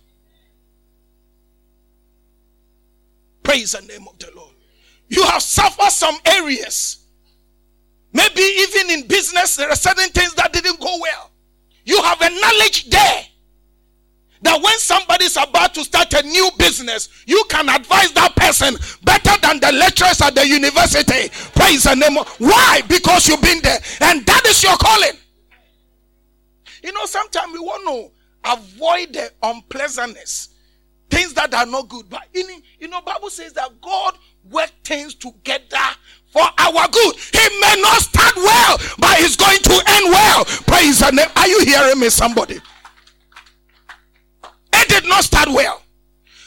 Praise 3.42 3.72
the 3.72 3.82
name 3.82 4.06
of 4.08 4.18
the 4.18 4.30
Lord. 4.34 4.54
You 5.08 5.22
have 5.24 5.42
suffered 5.42 5.90
some 5.90 6.16
areas. 6.24 6.98
Maybe 8.12 8.40
even 8.40 8.90
in 8.90 9.06
business, 9.06 9.56
there 9.56 9.68
are 9.68 9.76
certain 9.76 10.08
things 10.10 10.34
that 10.34 10.52
didn't 10.52 10.80
go 10.80 10.98
well. 11.00 11.30
You 11.84 12.02
have 12.02 12.20
a 12.20 12.30
knowledge 12.30 12.90
there 12.90 13.26
that 14.46 14.62
when 14.62 14.78
somebody 14.78 15.24
is 15.24 15.36
about 15.36 15.74
to 15.74 15.84
start 15.84 16.12
a 16.14 16.22
new 16.22 16.50
business, 16.56 17.08
you 17.26 17.42
can 17.48 17.68
advise 17.68 18.12
that 18.12 18.34
person 18.36 18.76
better 19.02 19.40
than 19.42 19.58
the 19.60 19.72
lecturers 19.72 20.20
at 20.20 20.34
the 20.34 20.46
university. 20.46 21.28
Praise 21.54 21.82
the 21.82 21.94
name. 21.94 22.16
Why? 22.38 22.82
Because 22.88 23.26
you've 23.26 23.42
been 23.42 23.60
there, 23.62 23.78
and 24.02 24.24
that 24.24 24.46
is 24.46 24.62
your 24.62 24.76
calling. 24.76 25.18
You 26.82 26.92
know, 26.92 27.06
sometimes 27.06 27.52
we 27.52 27.58
want 27.58 27.82
to 27.88 28.52
avoid 28.52 29.12
the 29.14 29.32
unpleasantness, 29.42 30.50
things 31.10 31.34
that 31.34 31.52
are 31.52 31.66
not 31.66 31.88
good. 31.88 32.08
But 32.08 32.28
in, 32.32 32.46
you 32.78 32.86
know, 32.86 33.00
Bible 33.00 33.30
says 33.30 33.52
that 33.54 33.80
God 33.80 34.16
work 34.48 34.70
things 34.84 35.14
together 35.16 35.86
for 36.30 36.42
our 36.58 36.88
good. 36.88 37.16
He 37.16 37.60
may 37.60 37.82
not 37.82 37.98
start 37.98 38.36
well, 38.36 38.78
but 38.98 39.16
he's 39.18 39.34
going 39.34 39.58
to 39.58 39.72
end 39.72 40.12
well. 40.12 40.44
Praise 40.44 41.00
the 41.00 41.10
name. 41.10 41.28
Are 41.34 41.48
you 41.48 41.64
hearing 41.64 41.98
me, 41.98 42.10
somebody? 42.10 42.60
It 44.86 45.02
did 45.02 45.08
not 45.08 45.24
start 45.24 45.48
well, 45.48 45.82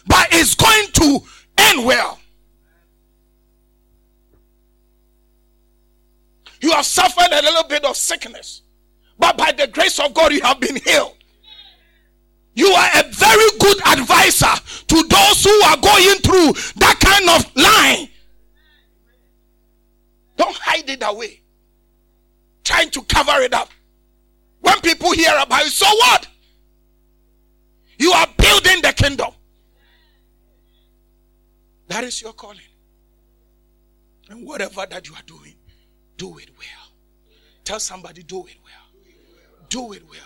but 0.07 0.29
it's 0.31 0.55
going 0.55 0.87
to 0.93 1.19
end 1.57 1.85
well. 1.85 2.17
You 6.61 6.71
have 6.71 6.85
suffered 6.85 7.31
a 7.31 7.41
little 7.41 7.63
bit 7.65 7.83
of 7.83 7.97
sickness, 7.97 8.61
but 9.17 9.37
by 9.37 9.51
the 9.51 9.67
grace 9.67 9.99
of 9.99 10.13
God, 10.13 10.31
you 10.31 10.41
have 10.41 10.59
been 10.61 10.77
healed. 10.77 11.15
You 12.53 12.67
are 12.67 12.89
a 12.95 13.03
very 13.11 13.49
good 13.59 13.77
advisor 13.85 14.55
to 14.87 15.03
those 15.03 15.43
who 15.43 15.61
are 15.63 15.77
going 15.77 16.15
through 16.19 16.53
that 16.77 16.97
kind 17.01 17.29
of 17.29 17.55
line. 17.57 18.07
Don't 20.37 20.55
hide 20.55 20.89
it 20.89 21.03
away. 21.05 21.41
Trying 22.63 22.89
to 22.91 23.01
cover 23.03 23.41
it 23.41 23.53
up. 23.53 23.69
When 24.61 24.79
people 24.79 25.11
hear 25.11 25.33
about 25.41 25.65
it, 25.65 25.71
so 25.71 25.85
what? 25.85 26.27
You 27.99 28.11
are 28.13 28.27
building 28.37 28.81
the 28.81 28.93
kingdom. 28.93 29.31
That 31.87 32.03
is 32.05 32.21
your 32.21 32.33
calling. 32.33 32.59
And 34.29 34.47
whatever 34.47 34.85
that 34.89 35.07
you 35.07 35.15
are 35.15 35.23
doing, 35.25 35.55
do 36.17 36.37
it 36.37 36.49
well. 36.57 36.93
Tell 37.63 37.79
somebody, 37.79 38.23
do 38.23 38.45
it 38.47 38.57
well. 38.63 39.03
Do 39.67 39.93
it 39.93 40.03
well. 40.09 40.19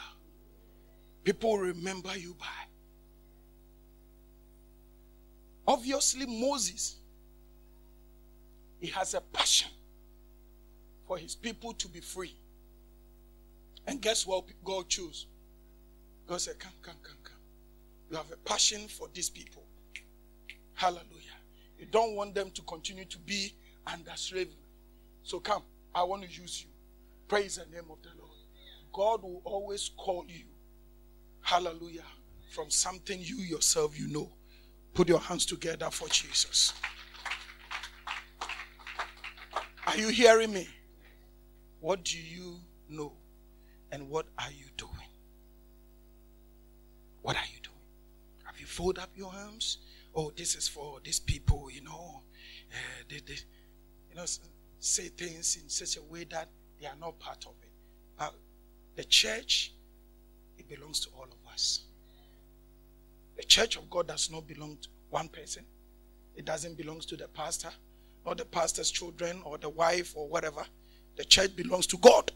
People 1.24 1.58
remember 1.58 2.16
you 2.16 2.36
by. 2.38 2.46
Obviously, 5.66 6.26
Moses, 6.26 6.98
he 8.80 8.88
has 8.88 9.14
a 9.14 9.22
passion 9.22 9.72
for 11.08 11.18
his 11.18 11.36
people 11.36 11.74
to 11.74 11.88
be 11.88 12.02
free. 12.02 12.36
And 13.88 14.02
guess 14.02 14.28
what 14.28 14.44
God 14.64 14.90
chose? 14.90 15.28
God 16.28 16.42
said, 16.42 16.60
Come, 16.60 16.74
come, 16.82 16.96
come, 17.02 17.18
come. 17.23 17.23
You 18.14 18.18
have 18.18 18.32
a 18.32 18.38
passion 18.48 18.88
for 18.88 19.08
these 19.12 19.28
people. 19.28 19.64
Hallelujah. 20.76 21.34
You 21.80 21.88
don't 21.88 22.16
want 22.16 22.36
them 22.36 22.52
to 22.52 22.62
continue 22.62 23.06
to 23.06 23.18
be 23.18 23.56
under 23.88 24.12
slavery. 24.14 24.54
So 25.24 25.40
come, 25.40 25.64
I 25.96 26.04
want 26.04 26.22
to 26.22 26.30
use 26.30 26.62
you. 26.62 26.70
Praise 27.28 27.56
the 27.56 27.66
name 27.76 27.90
of 27.90 27.98
the 28.04 28.10
Lord. 28.20 28.30
God 28.94 29.24
will 29.24 29.42
always 29.46 29.90
call 29.98 30.26
you. 30.28 30.46
Hallelujah. 31.42 32.06
From 32.52 32.70
something 32.70 33.18
you 33.20 33.38
yourself 33.38 34.00
you 34.00 34.08
know. 34.08 34.32
Put 34.94 35.10
your 35.10 35.20
hands 35.20 35.48
together 35.48 35.90
for 35.90 36.08
Jesus. 36.10 36.72
Are 39.88 39.98
you 39.98 40.10
hearing 40.10 40.54
me? 40.54 40.68
What 41.80 42.04
do 42.04 42.20
you 42.20 42.60
know? 42.88 43.14
And 43.92 44.08
what 44.08 44.28
are 44.38 44.52
you 44.52 44.68
doing? 44.78 44.92
What 47.24 47.38
are 47.38 47.46
you 47.52 47.53
fold 48.74 48.98
up 48.98 49.10
your 49.16 49.32
arms. 49.34 49.78
Oh, 50.16 50.32
this 50.36 50.56
is 50.56 50.68
for 50.68 51.00
these 51.04 51.20
people, 51.20 51.70
you 51.72 51.82
know. 51.82 52.22
Uh, 52.72 53.04
they, 53.08 53.18
they, 53.26 53.40
you 54.10 54.16
know, 54.16 54.26
say 54.80 55.10
things 55.10 55.58
in 55.62 55.70
such 55.70 55.98
a 55.98 56.02
way 56.04 56.26
that 56.32 56.48
they 56.82 56.88
are 56.88 56.96
not 57.00 57.18
part 57.20 57.46
of 57.46 57.54
it. 57.62 57.70
But 58.18 58.34
the 58.96 59.04
church, 59.04 59.74
it 60.58 60.68
belongs 60.68 61.00
to 61.02 61.10
all 61.16 61.26
of 61.26 61.52
us. 61.54 61.82
The 63.38 63.44
church 63.44 63.78
of 63.78 63.90
God 63.90 64.08
does 64.08 64.30
not 64.32 64.48
belong 64.48 64.78
to 64.82 64.90
one 65.10 65.28
person. 65.28 65.66
It 66.36 66.46
doesn't 66.46 66.76
belong 66.76 67.00
to 67.02 67.16
the 67.16 67.28
pastor, 67.28 67.70
or 68.26 68.34
the 68.36 68.46
pastor's 68.46 68.90
children, 68.90 69.42
or 69.46 69.58
the 69.58 69.70
wife, 69.70 70.14
or 70.16 70.28
whatever. 70.28 70.64
The 71.16 71.26
church 71.26 71.56
belongs 71.56 71.86
to 71.88 71.98
God. 71.98 72.32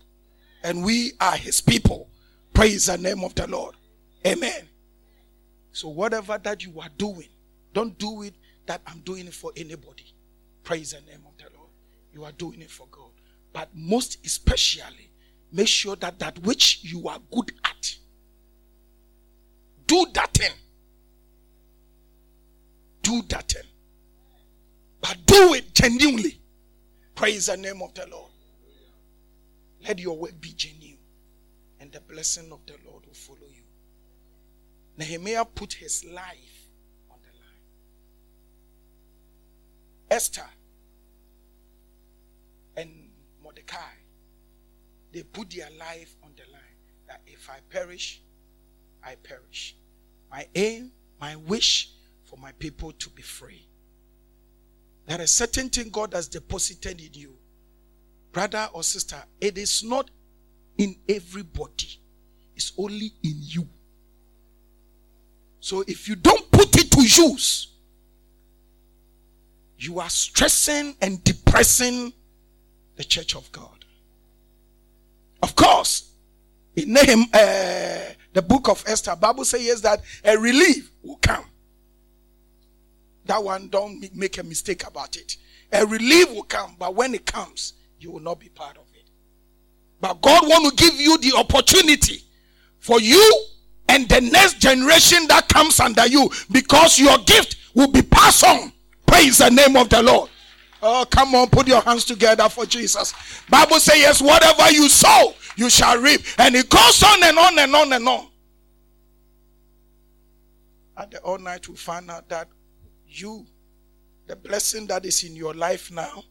And 0.64 0.84
we 0.84 1.14
are 1.20 1.36
his 1.36 1.62
people. 1.62 2.10
Praise 2.54 2.88
the 2.88 2.98
name 2.98 3.24
of 3.24 3.34
the 3.36 3.48
Lord. 3.48 3.76
Amen. 4.26 4.68
So, 5.78 5.90
whatever 5.90 6.40
that 6.40 6.66
you 6.66 6.80
are 6.80 6.90
doing, 6.98 7.30
don't 7.72 7.96
do 8.00 8.24
it 8.24 8.34
that 8.66 8.82
I'm 8.88 8.98
doing 9.02 9.28
it 9.28 9.34
for 9.36 9.52
anybody. 9.56 10.12
Praise 10.64 10.94
the 10.94 11.02
name 11.02 11.22
of 11.28 11.38
the 11.38 11.56
Lord. 11.56 11.70
You 12.12 12.24
are 12.24 12.32
doing 12.32 12.64
it 12.64 12.72
for 12.72 12.88
God. 12.90 13.12
But 13.54 13.70
most 13.76 14.18
especially, 14.26 15.12
make 15.52 15.68
sure 15.68 15.96
that 15.98 16.18
that 16.18 16.40
which 16.40 16.80
you 16.82 17.08
are 17.08 17.20
good 17.32 17.52
at, 17.64 17.96
do 19.86 20.08
that 20.16 20.34
thing. 20.34 20.50
Do 23.04 23.22
that 23.30 23.48
thing. 23.48 23.70
But 25.00 25.18
do 25.28 25.54
it 25.54 25.76
genuinely. 25.76 26.42
Praise 27.14 27.46
the 27.46 27.58
name 27.58 27.84
of 27.84 27.94
the 27.94 28.08
Lord. 28.08 28.32
Let 29.88 30.00
your 30.00 30.18
work 30.18 30.42
be 30.42 30.54
genuine, 30.54 30.98
and 31.80 31.92
the 31.92 32.02
blessing 32.02 32.52
of 32.52 32.66
the 32.66 32.78
Lord 32.84 33.06
will 33.06 33.14
follow 33.14 33.48
you. 33.54 33.67
Nehemiah 34.98 35.46
put 35.46 35.74
his 35.74 36.04
life 36.06 36.70
on 37.12 37.18
the 37.22 37.40
line. 37.40 37.62
Esther 40.10 40.46
and 42.76 42.90
Mordecai, 43.44 43.78
they 45.14 45.24
put 45.24 45.52
their 45.52 45.70
life 45.80 46.16
on 46.24 46.32
the 46.36 46.52
line 46.52 46.62
that 47.08 47.22
if 47.28 47.50
I 47.50 47.60
perish, 47.70 48.22
I 49.04 49.16
perish. 49.16 49.76
My 50.32 50.48
aim, 50.56 50.92
my 51.22 51.36
wish 51.36 51.92
for 52.26 52.38
my 52.38 52.52
people 52.54 52.92
to 52.92 53.10
be 53.12 53.22
free. 53.22 53.68
There 55.06 55.22
is 55.22 55.32
certain 55.32 55.70
thing 55.70 55.90
God 55.90 56.14
has 56.14 56.28
deposited 56.28 57.00
in 57.00 57.14
you. 57.14 57.38
Brother 58.34 58.68
or 58.74 58.84
sister, 58.84 59.24
it 59.40 59.58
is 59.58 59.84
not 59.84 60.12
in 60.78 60.96
everybody. 61.08 62.00
It's 62.56 62.74
only 62.78 63.14
in 63.24 63.36
you. 63.40 63.68
So 65.60 65.84
if 65.88 66.08
you 66.08 66.16
don't 66.16 66.50
put 66.52 66.78
it 66.78 66.92
to 66.92 67.02
use, 67.02 67.68
you 69.80 70.00
are 70.00 70.10
stressing 70.10 70.96
and 71.02 71.24
depressing 71.24 72.14
the 72.96 73.04
church 73.04 73.36
of 73.36 73.52
God. 73.52 73.86
Of 75.42 75.56
course, 75.56 76.12
in 76.76 76.94
Nahum, 76.94 77.26
uh, 77.34 78.14
the 78.34 78.42
book 78.42 78.70
of 78.70 78.84
Esther, 78.88 79.16
Bible 79.16 79.46
says 79.46 79.82
that 79.82 80.02
a 80.24 80.38
relief 80.38 80.92
will 81.04 81.18
come. 81.18 81.46
That 83.26 83.44
one, 83.44 83.68
don't 83.70 84.16
make 84.16 84.38
a 84.38 84.44
mistake 84.44 84.88
about 84.88 85.16
it. 85.16 85.38
A 85.72 85.86
relief 85.86 86.32
will 86.32 86.44
come, 86.44 86.76
but 86.80 86.96
when 86.96 87.14
it 87.14 87.26
comes, 87.26 87.74
you 88.00 88.12
will 88.12 88.22
not 88.22 88.40
be 88.40 88.50
part 88.50 88.78
of 88.78 88.86
it. 88.94 89.10
But 90.00 90.22
God 90.22 90.48
want 90.48 90.78
to 90.78 90.84
give 90.84 91.00
you 91.00 91.18
the 91.18 91.34
opportunity 91.38 92.24
for 92.80 93.02
you 93.02 93.46
and 93.90 94.08
the 94.10 94.22
next 94.22 94.60
generation 94.60 95.28
that 95.28 95.48
comes 95.48 95.80
under 95.80 96.08
you 96.08 96.30
because 96.52 97.00
your 97.00 97.18
gift 97.20 97.58
will 97.74 97.92
be 97.92 98.02
passed 98.02 98.44
on. 98.44 98.72
Praise 99.06 99.38
the 99.38 99.50
name 99.50 99.76
of 99.76 99.90
the 99.90 100.02
Lord. 100.02 100.30
Oh, 100.82 101.06
come 101.10 101.34
on, 101.36 101.50
put 101.50 101.68
your 101.68 101.82
hands 101.82 102.06
together 102.06 102.48
for 102.50 102.66
Jesus. 102.66 103.14
Bible 103.50 103.80
says, 103.80 103.98
yes, 103.98 104.22
whatever 104.22 104.72
you 104.72 104.90
sow, 104.90 105.34
you 105.56 105.70
shall 105.70 106.00
reap. 106.00 106.22
And 106.38 106.56
it 106.56 106.70
goes 106.70 107.04
on 107.04 107.24
and 107.24 107.38
on 107.38 107.60
and 107.60 107.76
on 107.76 107.94
and 107.94 108.08
on. 108.08 108.28
At 110.98 111.12
the 111.12 111.20
all 111.20 111.38
night, 111.38 111.68
we 111.68 111.76
find 111.76 112.10
out 112.12 112.28
that 112.30 112.48
you, 113.08 113.46
the 114.28 114.36
blessing 114.36 114.88
that 114.88 115.06
is 115.06 115.24
in 115.24 115.36
your 115.36 115.54
life 115.54 115.92
now, 115.92 116.24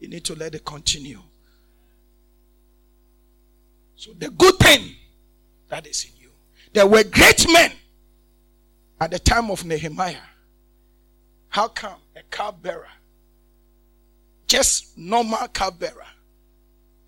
you 0.00 0.08
need 0.08 0.24
to 0.24 0.34
let 0.34 0.54
it 0.54 0.64
continue. 0.64 1.20
So 3.94 4.12
the 4.18 4.30
good 4.30 4.56
thing 4.58 4.96
that 5.68 5.86
is 5.86 6.04
in 6.04 6.20
you. 6.20 6.21
There 6.72 6.86
were 6.86 7.04
great 7.04 7.46
men 7.52 7.72
at 9.00 9.10
the 9.10 9.18
time 9.18 9.50
of 9.50 9.64
Nehemiah. 9.64 10.16
How 11.48 11.68
come 11.68 11.98
a 12.16 12.22
cupbearer, 12.30 12.88
just 14.46 14.96
normal 14.96 15.48
cupbearer, 15.48 16.06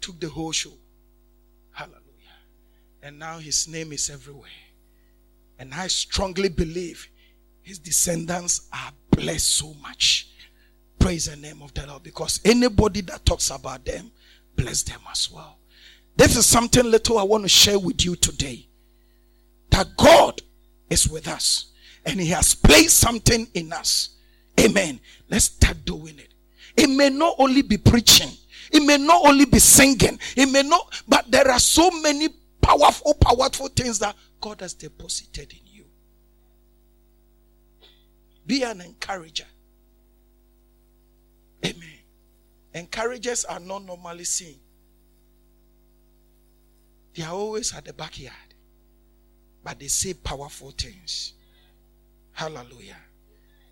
took 0.00 0.20
the 0.20 0.28
whole 0.28 0.52
show? 0.52 0.72
Hallelujah. 1.72 2.02
And 3.02 3.18
now 3.18 3.38
his 3.38 3.66
name 3.66 3.92
is 3.92 4.10
everywhere. 4.10 4.50
And 5.58 5.72
I 5.72 5.86
strongly 5.86 6.50
believe 6.50 7.08
his 7.62 7.78
descendants 7.78 8.68
are 8.70 8.92
blessed 9.10 9.50
so 9.50 9.72
much. 9.80 10.28
Praise 10.98 11.26
the 11.26 11.36
name 11.36 11.62
of 11.62 11.72
the 11.72 11.86
Lord. 11.86 12.02
Because 12.02 12.40
anybody 12.44 13.00
that 13.02 13.24
talks 13.24 13.50
about 13.50 13.84
them, 13.86 14.10
bless 14.56 14.82
them 14.82 15.00
as 15.10 15.30
well. 15.30 15.56
This 16.16 16.36
is 16.36 16.44
something 16.44 16.84
little 16.84 17.18
I 17.18 17.22
want 17.22 17.44
to 17.44 17.48
share 17.48 17.78
with 17.78 18.04
you 18.04 18.14
today. 18.16 18.68
That 19.74 19.96
God 19.96 20.40
is 20.88 21.08
with 21.08 21.26
us 21.26 21.72
and 22.06 22.20
He 22.20 22.28
has 22.28 22.54
placed 22.54 22.96
something 22.98 23.48
in 23.54 23.72
us. 23.72 24.10
Amen. 24.60 25.00
Let's 25.28 25.46
start 25.46 25.84
doing 25.84 26.16
it. 26.16 26.28
It 26.76 26.88
may 26.88 27.10
not 27.10 27.34
only 27.38 27.62
be 27.62 27.76
preaching, 27.76 28.30
it 28.70 28.84
may 28.84 28.98
not 28.98 29.26
only 29.26 29.46
be 29.46 29.58
singing, 29.58 30.20
it 30.36 30.46
may 30.46 30.62
not, 30.62 31.02
but 31.08 31.28
there 31.28 31.50
are 31.50 31.58
so 31.58 31.90
many 31.90 32.28
powerful, 32.60 33.14
powerful 33.14 33.66
things 33.66 33.98
that 33.98 34.14
God 34.40 34.60
has 34.60 34.74
deposited 34.74 35.52
in 35.52 35.58
you. 35.66 35.84
be 38.46 38.62
an 38.62 38.80
encourager. 38.80 39.46
Amen. 41.64 41.98
Encouragers 42.74 43.44
are 43.44 43.58
not 43.58 43.84
normally 43.84 44.24
seen. 44.24 44.60
They 47.16 47.24
are 47.24 47.32
always 47.32 47.74
at 47.74 47.84
the 47.86 47.92
backyard. 47.92 48.53
But 49.64 49.80
they 49.80 49.88
say 49.88 50.12
powerful 50.12 50.70
things. 50.72 51.32
Hallelujah. 52.32 52.98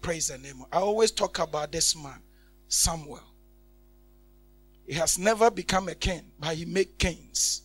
Praise 0.01 0.29
the 0.29 0.39
name. 0.39 0.65
I 0.73 0.79
always 0.79 1.11
talk 1.11 1.39
about 1.39 1.71
this 1.71 1.95
man, 1.95 2.21
Samuel. 2.67 3.21
He 4.87 4.95
has 4.95 5.19
never 5.19 5.51
become 5.51 5.89
a 5.89 5.95
king, 5.95 6.23
but 6.41 6.57
he 6.57 6.65
made 6.65 6.99
kings. 6.99 7.63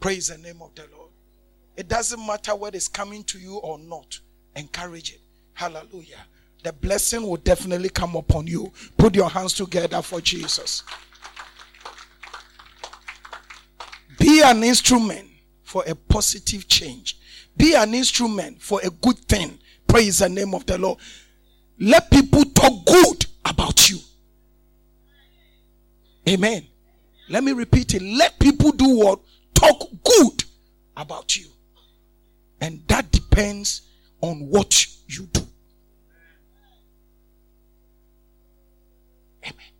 Praise 0.00 0.28
the 0.28 0.38
name 0.38 0.62
of 0.62 0.74
the 0.74 0.86
Lord. 0.96 1.10
It 1.76 1.88
doesn't 1.88 2.24
matter 2.24 2.54
what 2.54 2.74
is 2.74 2.88
coming 2.88 3.24
to 3.24 3.38
you 3.38 3.56
or 3.56 3.78
not. 3.78 4.18
Encourage 4.54 5.12
it. 5.12 5.20
Hallelujah. 5.52 6.24
The 6.62 6.72
blessing 6.72 7.22
will 7.22 7.36
definitely 7.36 7.90
come 7.90 8.16
upon 8.16 8.46
you. 8.46 8.72
Put 8.96 9.14
your 9.14 9.28
hands 9.28 9.52
together 9.52 10.00
for 10.00 10.20
Jesus. 10.20 10.82
Be 14.18 14.40
an 14.42 14.64
instrument 14.64 15.28
for 15.66 15.82
a 15.84 15.96
positive 15.96 16.68
change. 16.68 17.18
Be 17.56 17.74
an 17.74 17.92
instrument 17.92 18.62
for 18.62 18.80
a 18.84 18.88
good 18.88 19.18
thing. 19.18 19.58
Praise 19.88 20.20
the 20.20 20.28
name 20.28 20.54
of 20.54 20.64
the 20.64 20.78
Lord. 20.78 20.98
Let 21.80 22.08
people 22.08 22.44
talk 22.44 22.86
good 22.86 23.26
about 23.44 23.90
you. 23.90 23.98
Amen. 26.28 26.64
Let 27.28 27.42
me 27.42 27.50
repeat 27.50 27.94
it. 27.94 28.02
Let 28.02 28.38
people 28.38 28.70
do 28.70 28.96
what? 28.96 29.18
Talk 29.54 29.88
good 30.04 30.44
about 30.96 31.36
you. 31.36 31.48
And 32.60 32.80
that 32.86 33.10
depends 33.10 33.82
on 34.20 34.48
what 34.48 34.86
you 35.08 35.26
do. 35.32 35.46
Amen. 39.44 39.75